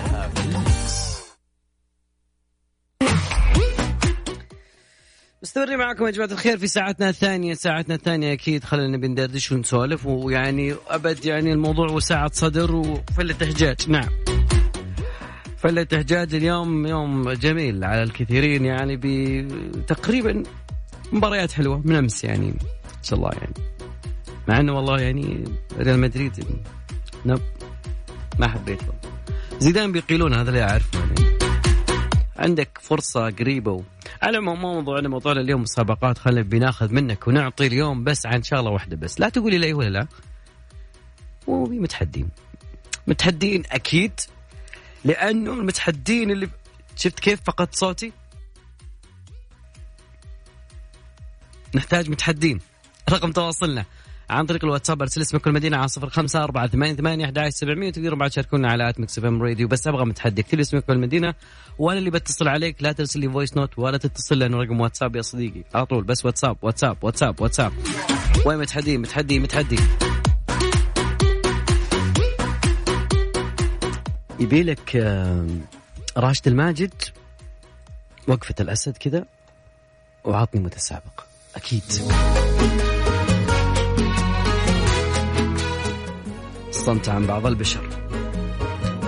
مستمرين 5.43 5.79
معكم 5.79 6.07
يا 6.07 6.11
جماعة 6.11 6.33
الخير 6.33 6.59
في 6.59 6.67
ساعتنا 6.67 7.09
الثانية. 7.09 7.55
ساعتنا 7.55 7.95
الثانية 7.95 8.33
أكيد 8.33 8.65
خلينا 8.65 8.97
بندردش 8.97 9.53
ونسولف 9.53 10.07
ويعني 10.07 10.75
أبد 10.89 11.25
يعني 11.25 11.53
الموضوع 11.53 11.91
وسعة 11.91 12.31
صدر 12.35 12.75
وفلة 12.75 13.37
إحجاج 13.43 13.77
نعم. 13.89 14.09
فلة 15.59 15.87
إحجاج 15.95 16.35
اليوم 16.35 16.87
يوم 16.87 17.33
جميل 17.33 17.85
على 17.85 18.03
الكثيرين 18.03 18.65
يعني 18.65 18.97
بتقريبا 19.03 20.43
مباريات 21.13 21.53
حلوة 21.53 21.83
من 21.85 21.97
أمس 21.97 22.25
يعني. 22.25 22.49
إن 22.49 23.03
شاء 23.03 23.19
الله 23.19 23.31
يعني. 23.33 23.76
مع 24.49 24.61
إنه 24.61 24.73
والله 24.73 25.01
يعني 25.01 25.45
ريال 25.79 25.99
مدريد 25.99 26.45
نب 27.27 27.43
ما 28.39 28.49
حبيته 28.49 28.93
زيدان 29.59 29.93
بيقيلون 29.93 30.35
هذا 30.35 30.51
لا 30.51 30.71
اعرف 30.71 30.95
يعني. 30.95 31.37
عندك 32.39 32.79
فرصة 32.83 33.31
قريبة 33.31 33.73
و... 33.73 33.83
على 34.23 34.41
ما 34.41 34.55
موضوعنا 34.55 35.09
موضوعنا 35.09 35.41
اليوم 35.41 35.63
مسابقات 35.63 36.19
خلينا 36.19 36.43
بناخذ 36.43 36.93
منك 36.93 37.29
ونعطي 37.29 37.67
اليوم 37.67 38.05
بس 38.05 38.27
عن 38.27 38.43
شغلة 38.43 38.71
واحدة 38.71 38.97
بس. 38.97 39.21
لا 39.21 39.29
تقولي 39.29 39.59
لي 39.59 39.73
ولا 39.73 39.89
لا. 39.89 40.07
وفي 41.47 41.79
متحدين. 41.79 42.29
متحدين 43.07 43.63
أكيد. 43.71 44.21
لأنه 45.05 45.53
المتحدين 45.53 46.31
اللي 46.31 46.49
شفت 46.97 47.21
كيف 47.21 47.41
فقدت 47.45 47.75
صوتي؟ 47.75 48.13
نحتاج 51.75 52.11
متحدين. 52.11 52.61
رقم 53.11 53.33
تواصلنا. 53.33 53.85
عن 54.31 54.47
طريق 54.47 54.65
الواتساب 54.65 55.03
ارسل 55.03 55.21
اسمك 55.21 55.47
المدينة 55.47 55.77
على 55.77 55.89
صفر 55.89 56.09
خمسة 56.09 56.45
أربعة 56.45 56.67
ثمانية 56.67 56.95
ثمانية 56.95 57.25
أحد 57.25 57.49
سبعمية 57.49 57.93
تقدرون 57.93 58.19
بعد 58.19 58.31
تشاركونا 58.31 58.69
على 58.69 58.91
FM 58.91 59.43
Radio. 59.43 59.69
بس 59.69 59.87
أبغى 59.87 60.05
متحدي 60.05 60.43
اكتب 60.43 60.61
اسمك 60.61 60.89
والمدينة 60.89 61.35
وأنا 61.79 61.99
اللي 61.99 62.11
بتصل 62.11 62.49
عليك 62.49 62.83
لا 62.83 62.93
ترسل 62.93 63.21
لي 63.21 63.31
voice 63.31 63.57
note 63.57 63.79
ولا 63.79 63.99
تتصل 63.99 64.39
لأنه 64.39 64.57
رقم 64.57 64.81
واتساب 64.81 65.17
يا 65.17 65.23
صديقي. 65.23 65.63
على 65.75 65.87
طول 65.87 66.05
بس 66.05 66.25
واتساب 66.25 66.57
واتساب 66.63 66.97
واتساب 67.03 67.41
واتساب. 67.41 67.73
وين 68.47 68.59
متحدي؟ 68.59 68.99
متحدي 68.99 69.39
متحدي. 69.39 69.79
يبي 74.41 74.63
لك 74.63 74.97
راشد 76.17 76.49
الماجد؟ 76.49 76.93
وقفة 78.29 78.55
الأسد 78.61 78.97
كذا 78.97 79.25
وعطني 80.25 80.61
متسابق. 80.61 81.21
أكيد. 81.57 81.83
الصمت 86.87 87.09
عن 87.09 87.27
بعض 87.27 87.47
البشر. 87.47 87.89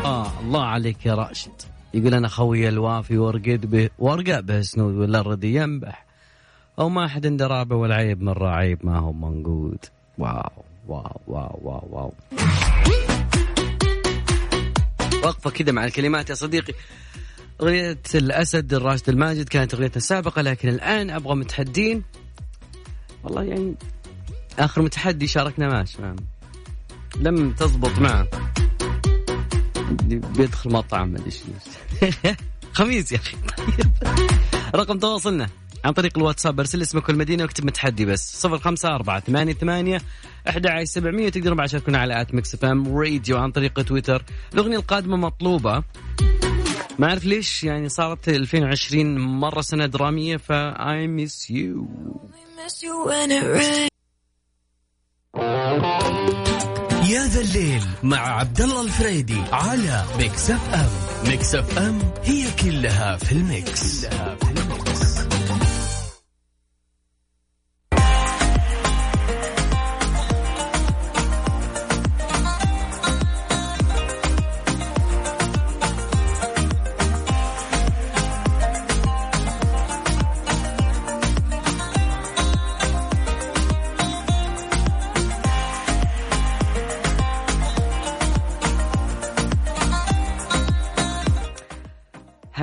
آه 0.04 0.40
الله 0.40 0.64
عليك 0.64 1.06
يا 1.06 1.14
راشد. 1.14 1.52
يقول 1.94 2.14
أنا 2.14 2.28
خوي 2.28 2.68
الوافي 2.68 3.18
وارقد 3.18 3.70
به 3.70 3.90
وارقى 3.98 4.42
به 4.42 4.60
سنود 4.60 4.94
ولا 4.94 5.20
الردي 5.20 5.54
ينبح. 5.54 6.06
أو 6.78 6.88
ما 6.88 7.04
أحد 7.04 7.26
عنده 7.26 7.46
رابع 7.46 7.76
ولا 7.76 7.94
عيب 7.94 8.22
من 8.22 8.32
رعيب 8.32 8.78
ما 8.86 8.98
هو 8.98 9.12
منقود. 9.12 9.84
واو 10.18 10.50
wow 10.88 11.20
wow 11.26 11.58
wow 11.62 11.88
wow. 11.90 12.12
وقفة 15.24 15.50
كذا 15.50 15.72
مع 15.72 15.84
الكلمات 15.84 16.30
يا 16.30 16.34
صديقي. 16.34 16.74
أغنية 17.60 18.02
الأسد 18.14 18.74
لراشد 18.74 19.08
الماجد 19.08 19.48
كانت 19.48 19.74
أغنيتنا 19.74 19.96
السابقة 19.96 20.42
لكن 20.42 20.68
الآن 20.68 21.10
أبغى 21.10 21.34
متحدين. 21.34 22.02
والله 23.24 23.42
يعني 23.42 23.74
آخر 24.58 24.82
متحدي 24.82 25.26
شاركنا 25.26 25.68
ماشي 25.68 26.02
معه 26.02 26.16
لم 27.20 27.52
تضبط 27.52 27.98
معه. 27.98 28.28
بيدخل 30.36 30.72
مطعم 30.72 31.08
ما 31.08 31.18
أدري 31.18 31.30
خميس 32.72 33.12
يا 33.12 33.18
أخي. 33.18 33.36
طيب 33.36 33.92
رقم 34.80 34.98
تواصلنا 34.98 35.48
عن 35.84 35.92
طريق 35.92 36.18
الواتساب 36.18 36.60
أرسل 36.60 36.82
اسمك 36.82 37.08
والمدينة 37.08 37.42
واكتب 37.42 37.64
متحدي 37.64 38.04
بس. 38.04 38.40
صفر 38.42 38.58
خمسة 38.58 38.94
أربعة 38.94 39.20
ثمانية 39.20 39.52
ثمانية 39.52 40.02
أحد 40.48 40.66
عشر 40.66 40.84
سبعمية. 40.84 41.28
تقدروا 41.28 41.56
بعد 41.56 41.68
تشاركونا 41.68 41.98
على 41.98 42.20
at 42.20 42.34
ميكس 42.34 42.54
إف 42.54 42.64
إم 42.64 42.98
راديو 42.98 43.38
عن 43.38 43.50
طريق 43.50 43.82
تويتر. 43.82 44.24
الأغنية 44.54 44.76
القادمة 44.76 45.16
مطلوبة. 45.16 45.82
ما 46.98 47.08
أعرف 47.08 47.24
ليش 47.24 47.64
يعني 47.64 47.88
صارت 47.88 48.28
2020 48.28 49.18
مرة 49.18 49.60
سنة 49.60 49.86
درامية 49.86 50.36
ف 50.36 50.52
I 50.74 51.06
miss 51.06 51.50
الليل 57.40 57.82
مع 58.02 58.38
عبد 58.38 58.60
الله 58.60 58.82
الفريدي 58.82 59.40
على 59.52 60.04
ميكس 60.18 60.50
أف 60.50 60.74
أم 60.74 60.90
ميكس 61.28 61.54
أف 61.54 61.78
أم 61.78 61.98
هي 62.24 62.44
كلها 62.62 63.16
في 63.16 63.32
الميكس, 63.32 64.06
كلها 64.06 64.34
في 64.34 64.50
الميكس. 64.50 64.67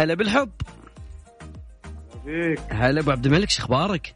هلا 0.05 0.13
بالحب. 0.13 0.51
فيك 2.25 2.59
هلا 2.69 2.99
أبو 2.99 3.11
عبد 3.11 3.25
الملك 3.25 3.49
شو 3.49 3.63
أخبارك؟ 3.63 4.15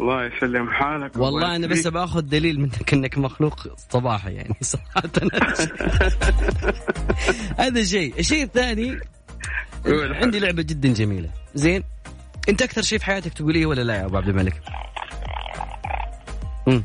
الله 0.00 0.24
يسلم 0.24 0.70
حالك. 0.70 1.16
والله 1.16 1.56
أنا 1.56 1.66
بس 1.66 1.86
بآخذ 1.86 2.20
دليل 2.20 2.60
منك 2.60 2.92
إنك 2.94 3.18
مخلوق 3.18 3.68
صباحي 3.90 4.32
يعني 4.34 4.54
صراحة. 4.72 5.02
هذا 7.58 7.84
شيء، 7.84 8.18
الشيء 8.18 8.42
الثاني 8.42 9.00
عندي 9.86 10.38
لعبة 10.38 10.62
جدا 10.62 10.92
جميلة، 10.92 11.30
زين؟ 11.54 11.84
أنت 12.48 12.62
أكثر 12.62 12.82
شيء 12.82 12.98
في 12.98 13.04
حياتك 13.04 13.32
تقوليه 13.32 13.66
ولا 13.66 13.82
لا 13.82 13.94
يا 13.94 14.04
أبو 14.04 14.16
عبد 14.16 14.28
الملك؟ 14.28 14.62
مم. 16.66 16.84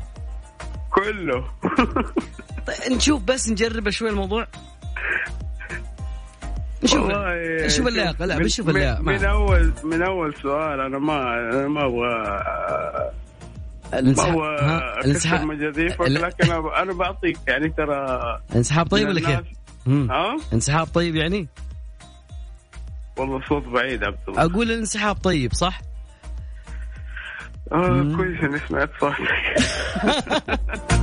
كله. 0.90 1.44
طيب 2.66 2.92
نشوف 2.92 3.22
بس 3.22 3.48
نجرب 3.48 3.90
شوي 3.90 4.08
الموضوع. 4.10 4.46
شوف 6.86 7.86
اللياقة 7.88 8.26
لا 8.26 8.48
شوف 8.48 8.68
اللياقة 8.68 9.02
من, 9.02 9.14
من 9.14 9.24
اول 9.24 9.72
من 9.84 10.02
أول 10.02 10.34
سؤال 10.42 10.80
أنا 10.80 10.98
ما 10.98 11.34
أنا 11.34 11.68
ما 11.68 11.84
أبغى 11.86 13.12
الانسحاب 13.94 14.38
الانسحاب 15.04 15.46
مجازيفك 15.46 16.00
لكن 16.00 16.52
أنا 16.52 16.92
بعطيك 16.92 17.38
يعني 17.48 17.68
ترى 17.68 18.40
انسحاب 18.56 18.86
طيب 18.86 19.08
ولا 19.08 19.20
كيف؟ 19.20 19.46
ها؟ 19.88 20.36
انسحاب 20.52 20.86
طيب 20.86 21.16
يعني؟ 21.16 21.48
والله 23.16 23.36
الصوت 23.36 23.64
بعيد 23.64 24.04
عبد 24.04 24.18
الله 24.28 24.44
أقول 24.44 24.70
الانسحاب 24.70 25.16
طيب 25.16 25.52
صح؟ 25.52 25.80
آه 27.72 28.16
كويس 28.16 28.40
اني 28.44 28.58
سمعت 28.68 28.90
صوتك 29.00 29.18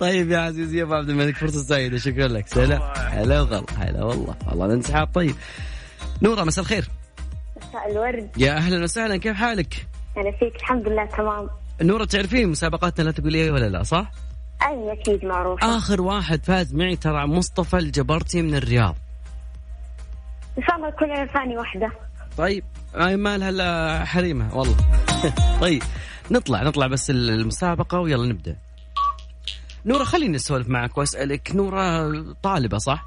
طيب 0.00 0.30
يا 0.30 0.38
عزيزي 0.38 0.78
يا 0.78 0.82
ابو 0.82 0.94
عبد 0.94 1.10
الملك 1.10 1.36
فرصة 1.36 1.62
سعيدة. 1.62 1.98
شكرا 1.98 2.28
لك. 2.28 2.48
سلام. 2.48 2.82
هلا 2.96 3.40
وغلا. 3.40 3.64
هلا 3.78 4.04
والله. 4.04 4.34
والله 4.46 4.66
الانسحاب 4.66 5.08
طيب. 5.14 5.34
نورة 6.22 6.44
مساء 6.44 6.62
الخير. 6.64 6.88
مساء 7.56 7.90
الورد. 7.90 8.30
يا 8.36 8.52
أهلا 8.56 8.82
وسهلا. 8.82 9.16
كيف 9.16 9.36
حالك؟ 9.36 9.86
هلا 10.16 10.30
فيك. 10.30 10.56
الحمد 10.56 10.88
لله 10.88 11.04
تمام. 11.06 11.48
نورة 11.82 12.04
تعرفين 12.04 12.48
مسابقاتنا 12.48 13.04
لا 13.04 13.10
تقولي 13.10 13.50
ولا 13.50 13.68
لا 13.68 13.82
صح؟ 13.82 14.12
أي 14.62 14.92
أكيد 14.92 15.24
معروف 15.24 15.64
آخر 15.64 16.02
واحد 16.02 16.44
فاز 16.44 16.74
معي 16.74 16.96
ترى 16.96 17.26
مصطفى 17.26 17.76
الجبرتي 17.78 18.42
من 18.42 18.54
الرياض. 18.54 18.96
إن 20.58 20.62
شاء 20.62 20.76
الله 20.76 20.90
تكون 20.90 21.26
ثاني 21.26 21.56
واحدة 21.56 21.90
طيب. 22.38 22.64
ما 22.94 23.16
مالها 23.16 23.48
الا 23.48 24.04
حريمها 24.04 24.54
والله. 24.54 24.76
طيب. 25.60 25.82
نطلع 26.30 26.62
نطلع 26.62 26.86
بس 26.86 27.10
المسابقة 27.10 28.00
ويلا 28.00 28.26
نبدأ. 28.26 28.56
نورة 29.86 30.04
خليني 30.04 30.36
أسولف 30.36 30.68
معك 30.68 30.98
وأسألك 30.98 31.54
نورة 31.54 32.12
طالبة 32.42 32.78
صح؟ 32.78 33.06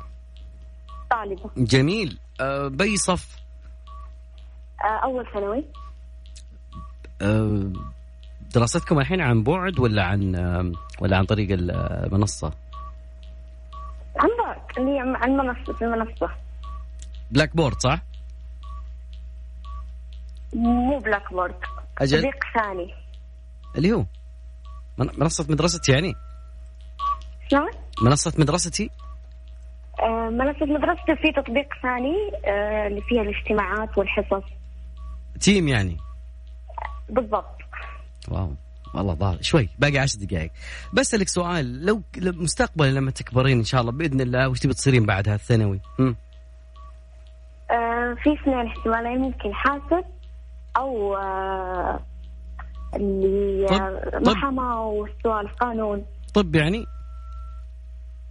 طالبة 1.11 1.49
جميل 1.57 2.19
أه 2.41 2.67
بي 2.67 2.97
صف؟ 2.97 3.37
أه 4.83 5.03
أول 5.03 5.25
ثانوي 5.33 5.63
أه 7.21 7.71
دراستكم 8.55 8.99
الحين 8.99 9.21
عن 9.21 9.43
بعد 9.43 9.79
ولا 9.79 10.03
عن 10.03 10.35
أه 10.35 10.71
ولا 11.01 11.17
عن 11.17 11.25
طريق 11.25 11.47
المنصة؟ 11.51 12.53
عن 14.19 14.29
بعد 14.45 14.61
اللي 14.77 14.99
عن 14.99 15.31
منصة 15.31 15.73
في 15.73 15.85
المنصة 15.85 16.29
Blackboard 17.31 17.81
صح؟ 17.81 18.01
مو 20.53 20.99
Blackboard 20.99 21.55
أجل 21.97 22.17
تطبيق 22.17 22.43
ثاني 22.53 22.93
اللي 23.77 23.93
هو 23.93 24.05
منصة 24.97 25.45
مدرستي 25.49 25.91
يعني؟ 25.91 26.15
شلون؟ 27.53 27.69
منصة 28.01 28.33
مدرستي؟ 28.37 28.89
آه 29.99 30.29
منصة 30.29 30.65
مدرستي 30.65 31.15
في 31.15 31.31
تطبيق 31.31 31.67
ثاني 31.81 32.15
آه 32.45 32.87
اللي 32.87 33.01
فيها 33.01 33.21
الاجتماعات 33.21 33.97
والحصص 33.97 34.43
Teams 35.39 35.67
يعني؟ 35.67 35.97
بالضبط 37.09 37.57
wow 38.31 38.49
والله 38.95 39.13
ضاع 39.13 39.37
شوي 39.41 39.69
باقي 39.79 39.97
عشر 39.97 40.19
دقائق 40.19 40.51
بسألك 40.93 41.27
سؤال 41.27 41.85
لو 41.85 42.01
مستقبلا 42.17 42.91
لما 42.91 43.11
تكبرين 43.11 43.57
إن 43.57 43.63
شاء 43.63 43.81
الله 43.81 43.91
بإذن 43.91 44.21
الله 44.21 44.49
وش 44.49 44.59
تبي 44.59 44.73
تصيرين 44.73 45.05
بعدها 45.05 45.35
الثانوي؟ 45.35 45.79
آه 45.99 46.15
في 48.23 48.33
اثنين 48.33 48.67
احتمالين 48.67 49.19
ممكن 49.19 49.53
حاسب 49.53 50.05
أو 50.77 51.17
آه 51.17 51.99
اللي 52.95 53.65
محاماة 54.27 54.85
والسؤال 54.85 55.47
قانون 55.47 56.05
طب 56.33 56.55
يعني؟ 56.55 56.85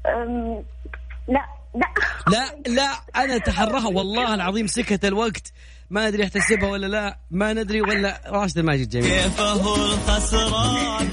لا 0.05 1.45
لا. 1.75 1.87
لا 2.29 2.73
لا 2.75 2.91
أنا 3.17 3.37
أتحرها. 3.37 3.89
والله 3.97 4.35
العظيم 4.35 4.67
سكت 4.67 5.05
الوقت. 5.05 5.53
ما 5.91 6.09
أدري 6.09 6.25
أحتسبها 6.25 6.71
ولا 6.71 6.87
لا 6.87 7.19
ما 7.31 7.53
ندري 7.53 7.81
ولا. 7.81 8.21
راشد 8.27 8.59
الماجد 8.59 8.89
جميل. 8.89 9.05
كيفه 9.05 9.53
الخسران؟ 9.75 11.09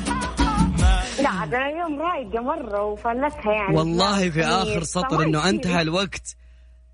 لا 1.23 1.29
أنا 1.29 1.69
اليوم 1.69 2.01
رايقه 2.01 2.41
مرة 2.41 2.83
وفلتها 2.83 3.51
يعني. 3.51 3.75
والله 3.77 4.29
في 4.29 4.43
آخر 4.43 4.83
سطر 4.83 5.23
إنه 5.23 5.49
أنتهى 5.49 5.81
الوقت. 5.81 6.35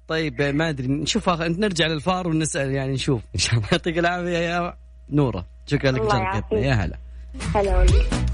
طيب 0.07 0.41
ما 0.41 0.69
أدري 0.69 0.87
نشوف 0.87 1.29
آخر... 1.29 1.47
نرجع 1.47 1.87
للفار 1.87 2.27
ونسأل 2.27 2.71
يعني 2.71 2.93
نشوف. 2.93 3.21
إن 3.35 3.39
شاء 3.39 3.55
الله. 3.55 3.67
يعطيك 3.71 3.97
العافية 3.97 4.37
يا 4.37 4.73
نورة. 5.09 5.45
شكرا 5.65 5.91
لك 5.91 6.43
يا 6.51 6.73
هلا. 6.73 6.97
هلا 7.55 7.77
والله 7.77 8.24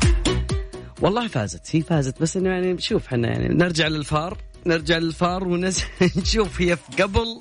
والله 1.01 1.27
فازت 1.27 1.75
هي 1.75 1.81
فازت 1.81 2.21
بس 2.21 2.37
إنه 2.37 2.49
يعني 2.49 2.81
شوف 2.81 3.07
إحنا 3.07 3.27
يعني 3.27 3.47
نرجع 3.47 3.87
للفار 3.87 4.37
نرجع 4.65 4.97
للفار 4.97 5.47
ونشوف 5.47 6.57
هي 6.61 6.77
قبل 7.01 7.39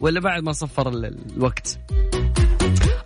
ولا 0.00 0.20
بعد 0.20 0.42
ما 0.42 0.52
صفر 0.52 0.88
الوقت. 0.88 1.78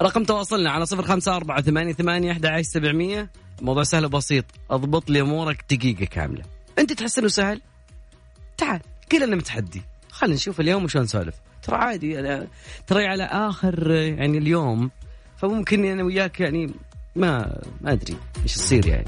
رقم 0.02 0.24
تواصلنا 0.24 0.70
على 0.70 0.86
صفر 0.86 1.02
خمسة 1.02 1.36
أربعة 1.36 1.62
ثمانية 1.62 1.92
ثمانية 1.92 2.32
أحد 2.32 2.60
سبعمية. 2.60 3.30
موضوع 3.62 3.82
سهل 3.82 4.04
وبسيط 4.04 4.44
أضبط 4.70 5.10
لي 5.10 5.20
أمورك 5.20 5.64
دقيقة 5.70 6.04
كاملة. 6.04 6.44
أنت 6.78 6.92
تحس 6.92 7.18
إنه 7.18 7.28
سهل؟ 7.28 7.60
تعال 8.56 8.80
كلنا 9.12 9.36
متحدي. 9.36 9.82
خلينا 10.10 10.34
نشوف 10.34 10.60
اليوم 10.60 10.84
وشلون 10.84 11.04
نسولف. 11.04 11.34
ترى 11.62 11.76
عادي 11.76 12.20
أنا 12.20 12.46
ترى 12.86 13.06
على 13.06 13.24
آخر 13.24 13.90
يعني 13.90 14.38
اليوم 14.38 14.90
فممكن 15.36 15.84
أنا 15.84 16.02
وياك 16.02 16.40
يعني 16.40 16.70
ما 17.16 17.60
ما 17.80 17.92
أدري 17.92 18.16
إيش 18.42 18.56
يصير 18.56 18.86
يعني. 18.86 19.06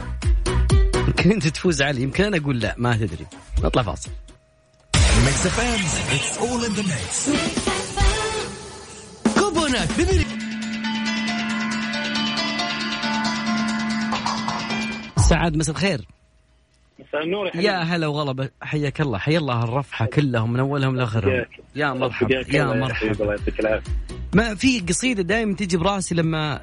يمكن 1.15 1.33
انت 1.37 1.49
تفوز 1.49 1.83
علي 1.83 2.03
يمكن 2.03 2.25
أنا 2.25 2.37
أقول 2.37 2.61
لا 2.61 2.75
ما 2.79 2.97
تدري. 2.97 3.27
نطلع 3.63 3.83
فاصل. 3.83 4.11
كوبونات 9.39 9.89
سعاد 15.29 15.57
مساء 15.57 15.75
الخير. 15.75 16.07
مساء 16.99 17.25
النور 17.25 17.51
يا 17.55 17.73
هلا 17.73 18.07
وغلا 18.07 18.49
حياك 18.63 19.01
الله 19.01 19.19
حيا 19.19 19.39
الله 19.39 19.65
الرفحة 19.65 20.07
كلهم 20.07 20.53
من 20.53 20.61
أولهم 20.61 20.97
لآخرهم. 20.97 21.45
يا 21.77 21.93
مرحبا 21.93 22.35
يا 22.35 22.43
حبيبي، 22.43 22.63
الله 22.63 22.75
مرحبا. 22.75 23.25
يعطيك 23.25 23.61
العافية. 23.61 23.93
ما 24.35 24.55
في 24.55 24.81
قصيدة 24.81 25.23
دائما 25.23 25.55
تجي 25.55 25.77
براسي 25.77 26.15
لما 26.15 26.61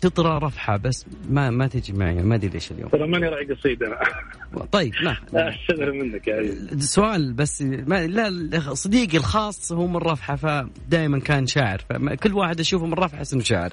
تطرى 0.00 0.38
رفحة 0.42 0.76
بس 0.76 1.06
ما 1.30 1.50
ما 1.50 1.66
تجي 1.66 1.92
معي 1.92 2.14
ما 2.14 2.34
أدري 2.34 2.48
ليش 2.48 2.70
اليوم. 2.72 2.88
ترى 2.88 3.06
ماني 3.08 3.28
راعي 3.28 3.44
قصيد 3.44 3.82
أنا 3.82 3.98
طيب 4.72 4.94
لا. 4.94 5.16
اعتذر 5.34 5.92
منك 5.92 6.28
يا 6.28 6.56
سؤال 6.78 7.32
بس 7.32 7.62
ما 7.62 8.06
لا 8.06 8.74
صديقي 8.74 9.18
الخاص 9.18 9.72
هو 9.72 9.86
من 9.86 9.96
رفحة 9.96 10.36
فدائما 10.36 11.20
كان 11.20 11.46
شاعر 11.46 11.78
فكل 11.90 12.32
واحد 12.32 12.60
أشوفه 12.60 12.86
من 12.86 12.94
رفحة 12.94 13.22
اسمه 13.22 13.42
شاعر. 13.42 13.72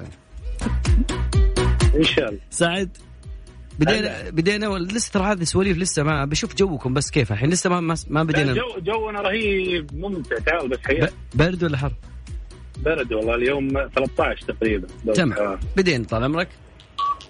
إن 1.95 2.03
شاء 2.03 2.29
الله. 2.29 2.39
سعد؟ 2.49 2.97
بدينا 3.79 4.29
بدينا 4.29 4.67
ولا- 4.67 4.87
لسه 4.87 5.11
ترى 5.11 5.23
هذه 5.23 5.43
سواليف 5.43 5.77
لسه 5.77 6.03
ما 6.03 6.25
بشوف 6.25 6.55
جوكم 6.55 6.93
بس 6.93 7.11
كيف 7.11 7.31
الحين؟ 7.31 7.49
لسه 7.49 7.69
ما 7.69 7.79
ما, 7.79 7.95
ما 8.07 8.23
بدينا. 8.23 8.53
جو 8.53 8.79
جونا 8.81 9.21
رهيب 9.21 9.93
ممتع 9.93 10.35
تعال 10.37 10.67
بس 10.69 10.77
حياك 10.83 11.13
ب- 11.33 11.37
برد 11.37 11.63
ولا 11.63 11.77
حر؟ 11.77 11.93
برد 12.85 13.13
والله 13.13 13.35
اليوم 13.35 13.69
13 13.95 14.41
تقريبا. 14.47 14.87
تمام. 15.15 15.59
بدينا 15.77 16.03
طال 16.03 16.23
عمرك. 16.23 16.49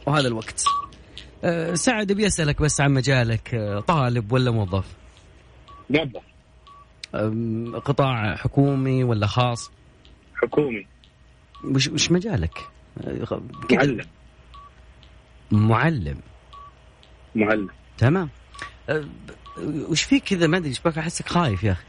وهذا 0.05 0.27
الوقت. 0.27 0.63
أه 1.43 1.73
سعد 1.73 2.11
أبي 2.11 2.27
أسألك 2.27 2.61
بس 2.61 2.81
عن 2.81 2.93
مجالك. 2.93 3.53
أه، 3.55 3.79
طالب 3.79 4.31
ولا 4.31 4.51
موظف؟ 4.51 4.85
موظف. 5.89 6.23
قطاع 7.85 8.35
حكومي 8.35 9.03
ولا 9.03 9.27
خاص؟ 9.27 9.71
حكومي. 10.35 10.85
وش 11.63 11.87
وش 11.87 12.11
مجالك؟ 12.11 12.57
كذا- 13.69 13.81
معلم. 13.81 14.05
معلم. 15.51 16.17
معلم 17.35 17.69
تمام. 17.97 18.29
أه، 18.89 19.05
وش 19.89 20.03
فيك 20.03 20.23
كذا؟ 20.23 20.47
ما 20.47 20.57
أدري 20.57 20.69
إيش 20.69 20.79
بك 20.79 20.97
أحسك 20.97 21.29
خايف 21.29 21.63
يا 21.63 21.71
أخي. 21.71 21.83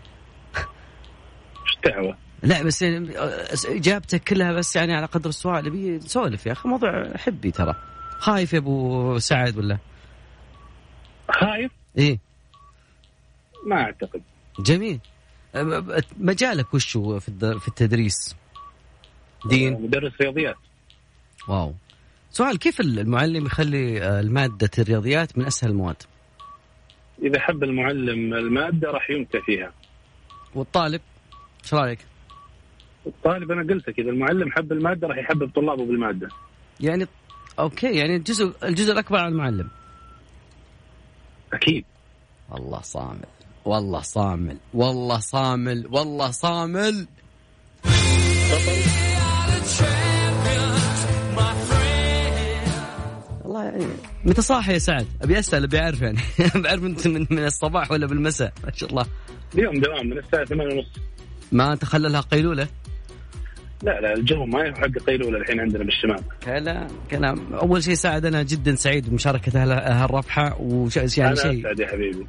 إيش 1.63 1.79
دعوة؟ 1.85 2.17
لا 2.43 2.63
بس 2.63 2.83
يعني 2.83 3.19
أه، 3.19 3.47
إجابتك 3.67 4.25
كلها 4.25 4.53
بس 4.53 4.77
يعني 4.77 4.95
على 4.95 5.07
قدر 5.07 5.29
السؤال. 5.29 5.67
أبي 5.67 5.91
نسولف 5.91 6.47
يا 6.47 6.53
أخي 6.53 6.69
موضوع 6.69 7.17
حبي 7.17 7.51
ترى. 7.51 7.75
خايف 8.19 8.53
يا 8.53 8.59
أبو 8.59 9.19
سعد 9.19 9.57
ولا؟ 9.57 9.79
خايف؟ 11.31 11.73
إيه. 11.99 12.19
ما 13.67 13.83
أعتقد. 13.83 14.23
جميل. 14.59 15.01
أه، 15.55 16.03
مجالك 16.19 16.75
وش 16.75 16.97
هو 16.97 17.21
في 17.21 17.69
التدريس؟ 17.69 18.37
دين. 19.47 19.83
مدرس 19.83 20.13
رياضيات. 20.21 20.57
واو. 21.49 21.75
سؤال 22.35 22.59
كيف 22.59 22.81
المعلم 22.81 23.47
يخلي 23.47 24.03
أه، 24.03 24.21
المادة 24.21 24.71
الرياضيات 24.79 25.39
من 25.39 25.47
أسهل 25.47 25.71
المواد؟ 25.71 26.03
إذا 27.23 27.41
حب 27.41 27.65
المعلم 27.65 28.35
المادة 28.35 28.91
راح 28.91 29.11
يمتع 29.11 29.41
فيها. 29.41 29.73
والطالب 30.55 31.01
إيش 31.65 31.75
رأيك؟ 31.75 31.99
الطالب 33.07 33.51
أنا 33.51 33.75
قلت 33.75 33.89
لك 33.89 33.99
اذا 33.99 34.11
المعلم 34.11 34.53
حب 34.53 34.73
المادة 34.73 35.09
راح 35.09 35.19
يحبب 35.19 35.51
طلابه 35.55 35.87
بالمادة. 35.87 36.29
يعني 36.81 37.07
أوكي 37.59 37.97
يعني 37.97 38.17
الجزء 38.17 38.53
الجزء 38.65 38.93
الأكبر 38.93 39.19
على 39.19 39.29
المعلم. 39.29 39.69
أكيد. 41.53 41.85
والله 42.51 42.81
صامل 42.81 43.27
والله 43.65 44.01
صامل 44.01 44.59
والله 44.75 45.19
صامل 45.19 45.87
والله 45.91 46.31
صامل. 46.31 47.07
والله 53.55 53.71
يعني. 53.71 53.87
متى 54.25 54.43
صاحي 54.43 54.73
يا 54.73 54.79
سعد؟ 54.79 55.07
أبي 55.23 55.39
أسأل 55.39 55.65
أبي 55.65 55.79
أعرف 55.79 56.03
يعني. 56.03 56.19
بعرف 56.65 56.85
انت 56.85 57.09
من, 57.09 57.27
من 57.31 57.45
الصباح 57.45 57.91
ولا 57.91 58.07
بالمساء. 58.07 58.53
ما 58.65 58.73
شاء 58.75 58.91
الله. 58.91 59.07
اليوم 59.55 59.81
دوام 59.81 60.07
من 60.07 60.19
الساعة 60.19 60.45
8 60.45 60.75
ونص. 60.75 60.87
ما 61.53 61.75
تخللها 61.75 62.21
قيلولة؟ 62.21 62.69
لا 63.83 64.01
لا 64.01 64.15
الجو 64.15 64.45
ما 64.45 64.69
هو 64.69 64.75
حق 64.75 64.89
قيلولة 65.07 65.39
الحين 65.39 65.61
عندنا 65.61 65.85
بالشمال. 65.85 66.21
كلام 66.45 66.87
كلام. 67.11 67.55
أول 67.55 67.83
شيء 67.83 67.95
سعد 67.95 68.27
أنا 68.27 68.43
جدا 68.43 68.75
سعيد 68.75 69.11
بمشاركة 69.11 69.53
أهل- 69.53 69.91
هالرفحه 69.91 70.57
وش 70.61 70.97
يعني 70.97 71.33
أنا 71.33 71.43
شيء. 71.43 71.61
أسعد 71.61 71.81
يا 71.81 71.87
حبيبي. 71.87 72.27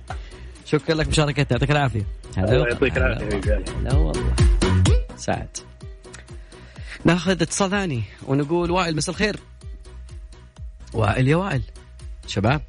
شكرا 0.65 0.95
لك 0.95 1.07
مشاركتنا. 1.07 1.47
يعطيك 1.51 1.71
العافية. 1.71 2.05
الله 2.37 2.67
يعطيك 2.67 2.97
العافية 2.97 3.25
يا 3.25 3.31
حبيبي. 3.31 3.63
لا 3.83 3.95
والله. 3.95 4.35
سعد. 5.17 5.57
ناخذ 7.05 7.41
اتصال 7.41 7.69
ثاني 7.69 8.03
ونقول 8.27 8.71
وائل 8.71 8.95
مساء 8.95 9.15
الخير. 9.15 9.35
وائل 10.95 11.27
يا 11.27 11.35
وائل 11.35 11.61
شباب 12.27 12.61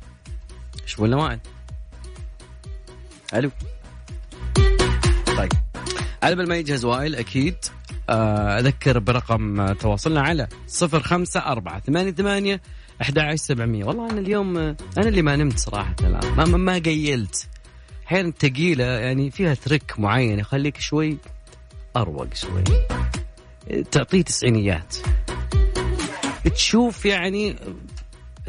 إيش 0.83 0.97
قلنا 0.97 1.17
وائل 1.17 1.39
ألو 3.35 3.51
طيب 5.37 5.53
على 6.23 6.37
بال 6.37 6.49
ما 6.49 6.57
يجهز 6.57 6.85
وائل 6.85 7.15
أكيد. 7.15 7.57
آه، 8.09 8.59
أذكر 8.59 8.99
برقم 8.99 9.73
تواصلنا 9.73 10.21
على 10.21 10.49
صفر 10.67 11.03
خمسة 11.03 11.41
أربعة 11.41 11.81
ثمانية 11.81 12.11
ثمانية 12.11 12.61
أحد 13.03 13.19
عشر 13.19 13.37
سبعمية. 13.37 13.85
والله 13.85 14.11
أنا 14.11 14.21
اليوم 14.21 14.59
آه، 14.59 14.77
أنا 14.99 15.09
اللي 15.09 15.23
ما 15.23 15.37
نمت 15.37 15.69
الآن. 15.69 16.35
ما, 16.37 16.45
ما, 16.45 16.79
قيلت. 16.79 17.49
أحيانا 18.07 18.29
التقيلة 18.29 18.85
يعني 18.85 19.31
فيها 19.31 19.55
ترك 19.55 19.95
معين 19.99 20.39
يخليك 20.39 20.81
شوي 20.81 21.19
أروق 21.97 22.35
شوي. 22.35 22.65
تعطيه 23.91 24.23
تسعينيات. 24.23 24.97
تشوف 26.55 27.07
يعني 27.07 27.57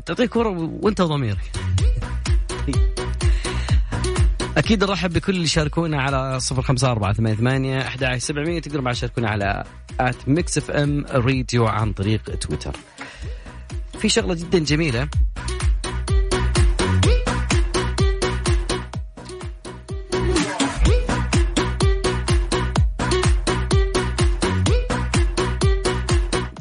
تعطيه 0.08 0.26
كرة 0.26 0.50
وانت 0.82 1.02
ضميرك. 1.02 1.52
أكيد 4.58 4.84
نرحب 4.84 5.14
بكل 5.14 5.36
اللي 5.36 5.48
شاركونا 5.48 6.02
على 6.02 6.40
صفر 6.40 6.62
خمسة 6.62 6.92
أربعة 6.92 7.14
ثمانية 7.14 7.36
ثمانية 7.36 7.82
أحد 7.82 8.04
عشر 8.04 8.18
سبعمية 8.18 8.60
تقدروا 8.60 8.84
بعد 8.84 8.94
تشاركونا 8.94 9.30
على 9.30 9.64
at 10.00 10.16
ميكس 10.28 10.58
إف 10.58 10.72
إم 10.72 11.06
راديو 11.12 11.68
عن 11.68 11.94
طريق 11.94 12.36
تويتر. 12.36 12.76
في 14.00 14.10
شغلة 14.10 14.34
جدا 14.34 14.60
جميلة. 14.60 15.10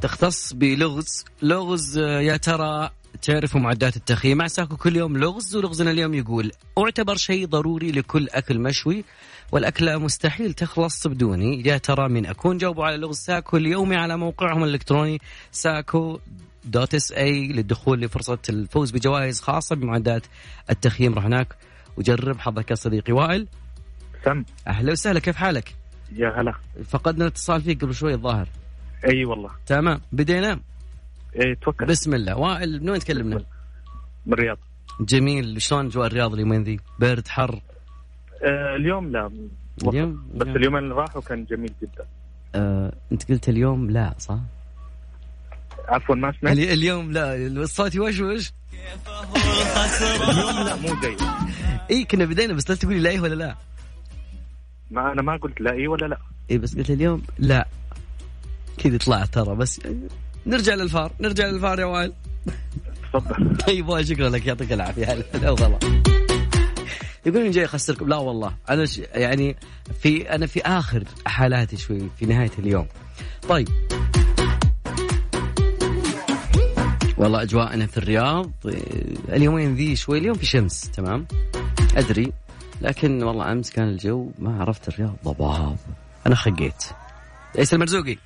تختص 0.02 0.52
بلغز. 0.52 1.24
لغز 1.42 1.98
يا 1.98 2.36
ترى 2.36 2.90
تعرفوا 3.26 3.60
معدات 3.60 3.96
التخييم. 3.96 4.38
مع 4.38 4.46
ساكو 4.46 4.76
كل 4.76 4.96
يوم 4.96 5.16
لغز 5.16 5.56
ولغزنا 5.56 5.90
اليوم 5.90 6.14
يقول 6.14 6.52
اعتبر 6.78 7.16
شيء 7.16 7.46
ضروري 7.46 7.92
لكل 7.92 8.28
أكل 8.28 8.58
مشوي 8.58 9.04
والأكلة 9.52 9.98
مستحيل 9.98 10.52
تخلص 10.52 11.06
بدوني. 11.06 11.66
يا 11.66 11.78
ترى 11.78 12.08
من 12.08 12.26
أكون 12.26 12.58
جاوبوا 12.58 12.84
على 12.84 12.96
لغز 12.96 13.16
ساكو 13.16 13.56
اليومي 13.56 13.96
على 13.96 14.16
موقعهم 14.16 14.64
الإلكتروني 14.64 15.20
ساكو 15.52 16.18
dot 16.64 16.94
SA 16.94 17.48
للدخول 17.48 18.00
لفرصة 18.00 18.38
الفوز 18.48 18.90
بجوائز 18.90 19.40
خاصة 19.40 19.76
بمعدات 19.76 20.22
التخييم. 20.70 21.14
روح 21.14 21.24
هناك 21.24 21.56
وجرب 21.96 22.38
حظك 22.38 22.70
يا 22.70 22.76
صديقي. 22.76 23.12
وائل؟ 23.12 23.46
سم. 24.24 24.44
أهلا 24.66 24.92
وسهلا. 24.92 25.20
كيف 25.20 25.36
حالك؟ 25.36 25.74
يا 26.16 26.40
هلا. 26.40 26.54
فقدنا 26.88 27.24
الاتصال 27.24 27.62
فيك 27.62 27.82
قبل 27.82 27.94
شوي 27.94 28.14
الظاهر. 28.14 28.48
أي 29.08 29.24
والله. 29.24 29.50
تمام. 29.66 30.00
بدينا؟ 30.12 30.60
اي 31.40 31.54
توكل. 31.54 31.86
بسم 31.86 32.14
الله. 32.14 32.36
وائل 32.36 32.82
من 32.82 32.90
وين 32.90 33.00
تكلمنا؟ 33.00 33.44
من 34.26 34.32
الرياض. 34.32 34.58
جميل. 35.00 35.62
شلون 35.62 35.86
اجواء 35.86 36.06
الرياض 36.06 36.32
اليومين 36.32 36.62
ذي؟ 36.64 36.80
برد 37.00 37.28
حر؟ 37.28 37.60
آه 38.44 38.76
اليوم 38.76 39.10
لا. 39.12 39.30
اليوم؟ 39.88 40.26
بس 40.34 40.42
اليوم. 40.42 40.56
اليومين 40.56 40.82
اللي 40.82 40.94
راحوا 40.94 41.22
كان 41.22 41.44
جميل 41.44 41.72
جدا. 41.82 42.06
آه، 42.54 42.92
انت 43.12 43.28
قلت 43.32 43.48
اليوم 43.48 43.90
لا 43.90 44.14
صح؟ 44.18 44.38
عفوا 45.88 46.14
ما 46.14 46.32
سمعت. 46.40 46.52
الي- 46.56 46.72
اليوم 46.72 47.12
لا. 47.12 47.46
الصوت 47.46 47.94
يوشوش 47.94 48.52
اليوم 50.30 50.64
لا 50.66 50.76
مو 50.76 51.00
جيد 51.00 51.18
إي 51.90 52.04
كنا 52.04 52.24
بدينا 52.24 52.52
بس 52.54 52.70
لا 52.70 52.76
تقولي 52.76 52.98
لا 53.00 53.10
إيه 53.10 53.20
ولا 53.20 53.34
لا. 53.34 53.56
ما 54.90 55.12
أنا 55.12 55.22
ما 55.22 55.36
قلت 55.36 55.60
لا 55.60 55.72
إي 55.72 55.86
ولا 55.88 56.06
لا. 56.06 56.18
إي 56.50 56.58
بس 56.58 56.76
قلت 56.76 56.90
اليوم 56.90 57.22
لا. 57.38 57.66
كذا 58.78 58.98
طلعت 58.98 59.34
ترى 59.34 59.54
بس 59.54 59.80
نرجع 60.46 60.74
للفار 60.74 61.12
نرجع 61.20 61.46
للفار 61.46 61.80
يا 61.80 61.84
وائل. 61.84 62.12
تفضل. 63.12 63.56
طيب 63.66 63.88
وائل 63.88 64.06
شكرا 64.08 64.28
لك 64.28 64.46
يعطيك 64.46 64.72
العافية. 64.72 65.24
هلا 65.34 65.50
وغلا. 65.50 65.78
يقولون 67.26 67.50
جاي 67.50 67.64
أخسركم. 67.64 68.08
لا 68.08 68.16
والله 68.16 68.54
أنا 68.70 68.86
ش... 68.86 68.98
يعني 68.98 69.56
في 70.00 70.34
أنا 70.34 70.46
في 70.46 70.60
آخر 70.60 71.04
حالاتي 71.26 71.76
شوي 71.76 72.08
في 72.18 72.26
نهاية 72.26 72.50
اليوم. 72.58 72.86
طيب. 73.48 73.68
والله 77.18 77.42
اجواءنا 77.42 77.86
في 77.86 77.96
الرياض 77.98 78.50
اليومين 79.28 79.74
ذي 79.74 79.96
شوي 79.96 80.18
اليوم 80.18 80.34
في 80.34 80.46
شمس 80.46 80.90
تمام؟ 80.90 81.26
أدري 81.96 82.32
لكن 82.80 83.22
والله 83.22 83.52
أمس 83.52 83.70
كان 83.70 83.88
الجو 83.88 84.30
ما 84.38 84.60
عرفت 84.60 84.88
الرياض 84.88 85.16
ضباب. 85.24 85.76
أنا 86.26 86.34
خقيت. 86.34 86.84
آيس 87.58 87.74
المرزوقي. 87.74 88.16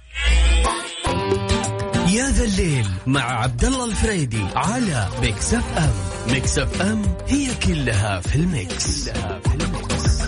يا 2.15 2.31
ذا 2.31 2.45
الليل 2.45 2.87
مع 3.07 3.21
عبد 3.21 3.65
الله 3.65 3.85
الفريدي 3.85 4.45
على 4.57 5.09
ميكس 5.21 5.55
اف 5.55 5.79
ام 5.79 5.93
ميكس 6.35 6.59
اف 6.59 6.83
ام 6.83 7.03
هي 7.27 7.47
كلها 7.67 8.21
في 8.21 8.37
الميكس, 8.37 9.11
كلها 9.11 9.39
في 9.39 9.55
الميكس. 9.55 10.23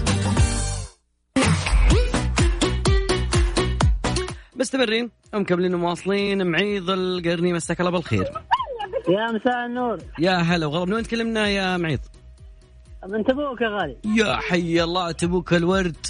مستمرين. 4.57 5.11
ومكملين 5.35 5.75
ومواصلين. 5.75 6.47
معيض 6.47 6.90
القرني 6.90 7.53
مساك 7.53 7.81
الله 7.81 7.90
بالخير. 7.90 8.25
يا 9.09 9.33
مساء 9.33 9.66
النور. 9.66 9.99
يا 10.18 10.33
هلا 10.33 10.66
وغلا. 10.66 10.85
من 10.85 10.92
وين 10.92 11.03
تكلمنا 11.03 11.49
يا 11.49 11.77
معيض؟ 11.77 12.01
من 13.09 13.25
تبوك 13.25 13.61
يا 13.61 13.68
غالي. 13.68 13.97
يا 14.05 14.37
حي 14.37 14.83
الله 14.83 15.12
تبوك 15.12 15.53
الورد. 15.53 16.07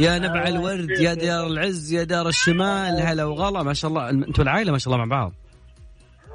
يا 0.00 0.18
نبع 0.18 0.48
الورد 0.48 0.90
يا 0.90 1.14
دار 1.14 1.46
العز 1.46 1.92
يا 1.92 2.04
دار 2.04 2.28
الشمال. 2.28 3.00
هلا 3.00 3.24
وغلا. 3.24 3.62
ما 3.62 3.74
شاء 3.74 3.90
الله. 3.90 4.10
أنتم 4.10 4.42
العائلة 4.42 4.72
ما 4.72 4.78
شاء 4.78 4.94
الله 4.94 5.04
مع 5.04 5.16
بعض. 5.16 5.32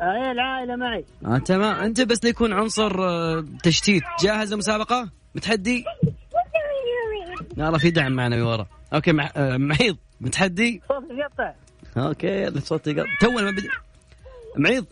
اي 0.02 0.32
العائلة 0.32 0.76
معي. 0.76 1.06
آه 1.26 1.38
تمام. 1.38 1.76
أنت 1.76 2.02
بس 2.02 2.24
ليكون 2.24 2.54
عنصر 2.54 3.04
آه، 3.04 3.46
تشتيت. 3.64 4.04
جاهز 4.24 4.54
للمسابقه 4.54 5.10
متحدي؟ 5.36 5.86
يلا 7.58 7.78
في 7.78 7.92
دعم 7.92 8.12
معنا 8.12 8.36
من 8.36 8.42
ورا. 8.42 8.68
okay 8.94 9.12
مع... 9.12 9.30
آه، 9.36 9.58
معيض. 9.58 9.98
متحدي؟ 10.22 10.82
صوت 10.88 11.04
يقطع. 11.12 11.54
okay 11.98 12.60
صوتي 12.60 12.94
قط 12.94 13.06
تو 13.22 13.32
ما 13.32 13.52
بدي 13.52 13.70
معيض؟ 14.58 14.86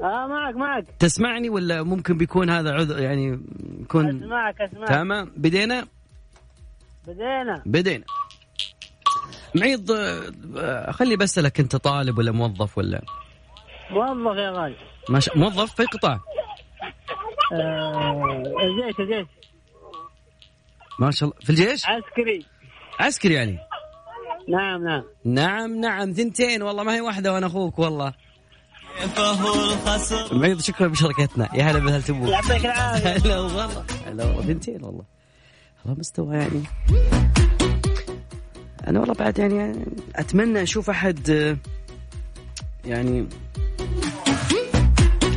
آه 0.00 0.26
معك 0.26 0.56
معك. 0.56 0.84
تسمعني 0.98 1.48
ولا 1.48 1.82
ممكن 1.82 2.16
بيكون 2.18 2.50
هذا 2.50 2.72
عذر؟ 2.72 2.98
يعني 2.98 3.40
يكون 3.80 4.24
أسمعك 4.24 4.60
أسمعك. 4.60 4.88
تمام. 4.88 5.32
بدينا؟ 5.36 5.86
بدينا. 7.06 7.62
بدينا. 7.66 8.04
معيض 9.54 9.90
آه، 9.90 10.32
آه، 10.56 10.90
خلي 10.90 11.16
بسألك 11.16 11.60
انت 11.60 11.76
طالب 11.76 12.18
ولا 12.18 12.32
موظف 12.32 12.78
ولا؟ 12.78 13.02
موظف 13.90 14.36
يا 14.36 14.50
غالي. 14.50 14.76
ما 15.08 15.20
شاء 15.20 15.38
موظف 15.38 15.74
في 15.74 15.84
قطاع؟ 15.84 16.20
آه 17.52 18.42
الجيش 18.62 19.00
الجيش. 19.00 19.26
ما 21.00 21.10
شاء 21.10 21.28
الله. 21.28 21.40
في 21.40 21.50
الجيش؟ 21.50 21.86
عسكري. 21.86 22.46
عسكري 23.00 23.34
يعني؟ 23.34 23.58
نعم 24.48 24.84
نعم. 24.84 25.04
نعم 25.24 25.80
نعم. 25.80 26.12
ثنتين 26.12 26.62
والله 26.62 26.82
ما 26.82 26.94
هي 26.94 27.00
واحدة 27.00 27.32
وأنا 27.32 27.46
أخوك 27.46 27.78
والله. 27.78 28.12
معيض 30.32 30.60
شكرا 30.60 30.88
بشركتنا 30.88 31.48
يا 31.54 31.64
هلا 31.64 31.78
بأهل 31.78 32.02
تبوك. 32.02 32.28
يعطيك 32.28 32.64
العافية. 32.66 33.08
هلا 33.10 33.40
والله. 33.40 33.84
هلا 34.06 34.24
والله. 34.24 34.42
ثنتين 34.42 34.84
والله. 34.84 35.13
والله 35.84 35.98
مستوى 35.98 36.36
يعني. 36.36 36.62
أنا 38.88 39.00
والله 39.00 39.14
بعد 39.14 39.38
يعني 39.38 39.84
أتمنى 40.16 40.62
أشوف 40.62 40.90
أحد 40.90 41.28
يعني 42.84 43.26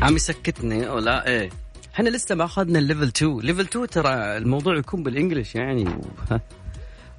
عم 0.02 0.16
يسكتني. 0.16 0.88
أو 0.90 1.00
لا 1.00 1.28
إيه. 1.28 1.50
إحنا 1.96 2.10
لسه 2.10 2.36
ما 2.36 2.46
أخذنا 2.46 2.80
ال 2.80 2.84
level 2.84 3.04
2 3.04 3.40
level 3.40 3.62
2 3.62 3.88
ترى 3.88 4.14
الموضوع 4.38 4.78
يكون 4.78 5.04
بال 5.04 5.15
English 5.15 5.56
يعني. 5.56 5.84
و... 5.84 6.02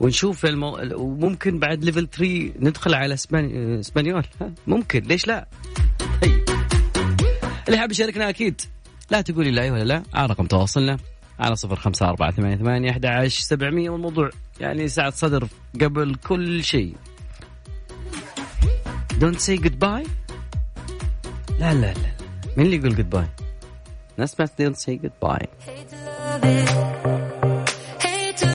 ونشوف 0.00 0.46
المو... 0.46 0.78
وممكن 0.94 1.58
بعد 1.58 1.84
level 1.84 2.08
3 2.08 2.52
ندخل 2.60 2.94
على 2.94 3.14
اسباني... 3.14 3.80
Español؟ 3.80 4.24
ممكن. 4.66 5.02
ليش 5.02 5.26
لا؟ 5.26 5.48
طيب. 6.22 6.44
اللي 7.68 7.78
حاب 7.78 7.90
يشاركنا 7.90 8.28
أكيد 8.28 8.60
لا 9.10 9.20
تقولي 9.20 9.50
لا 9.50 9.72
ولا 9.72 9.84
لا. 9.84 10.02
على 10.14 10.26
رقم 10.26 10.46
تواصلنا. 10.46 10.98
على 11.40 11.56
صفر 11.56 11.76
خمسة 11.76 12.08
أربعة 12.08 12.30
ثمانية 12.30 12.56
ثمانية 12.56 12.90
أحد 12.90 13.06
عشر 13.06 13.42
سبعمية. 13.42 13.90
والموضوع 13.90 14.30
يعني 14.60 14.88
ساعة 14.88 15.10
صدر 15.10 15.48
قبل 15.80 16.14
كل 16.14 16.64
شيء. 16.64 16.94
Don't 19.20 19.40
say 19.40 19.58
goodbye. 19.58 20.08
لا 21.58 21.74
لا 21.74 21.92
لا. 21.94 22.12
مين 22.56 22.66
اللي 22.66 22.76
يقول 22.76 22.96
goodbye 22.96 23.42
ناس 24.18 24.40
ما 24.40 24.46
don't 24.46 24.76
say 24.76 24.98
goodbye. 24.98 25.48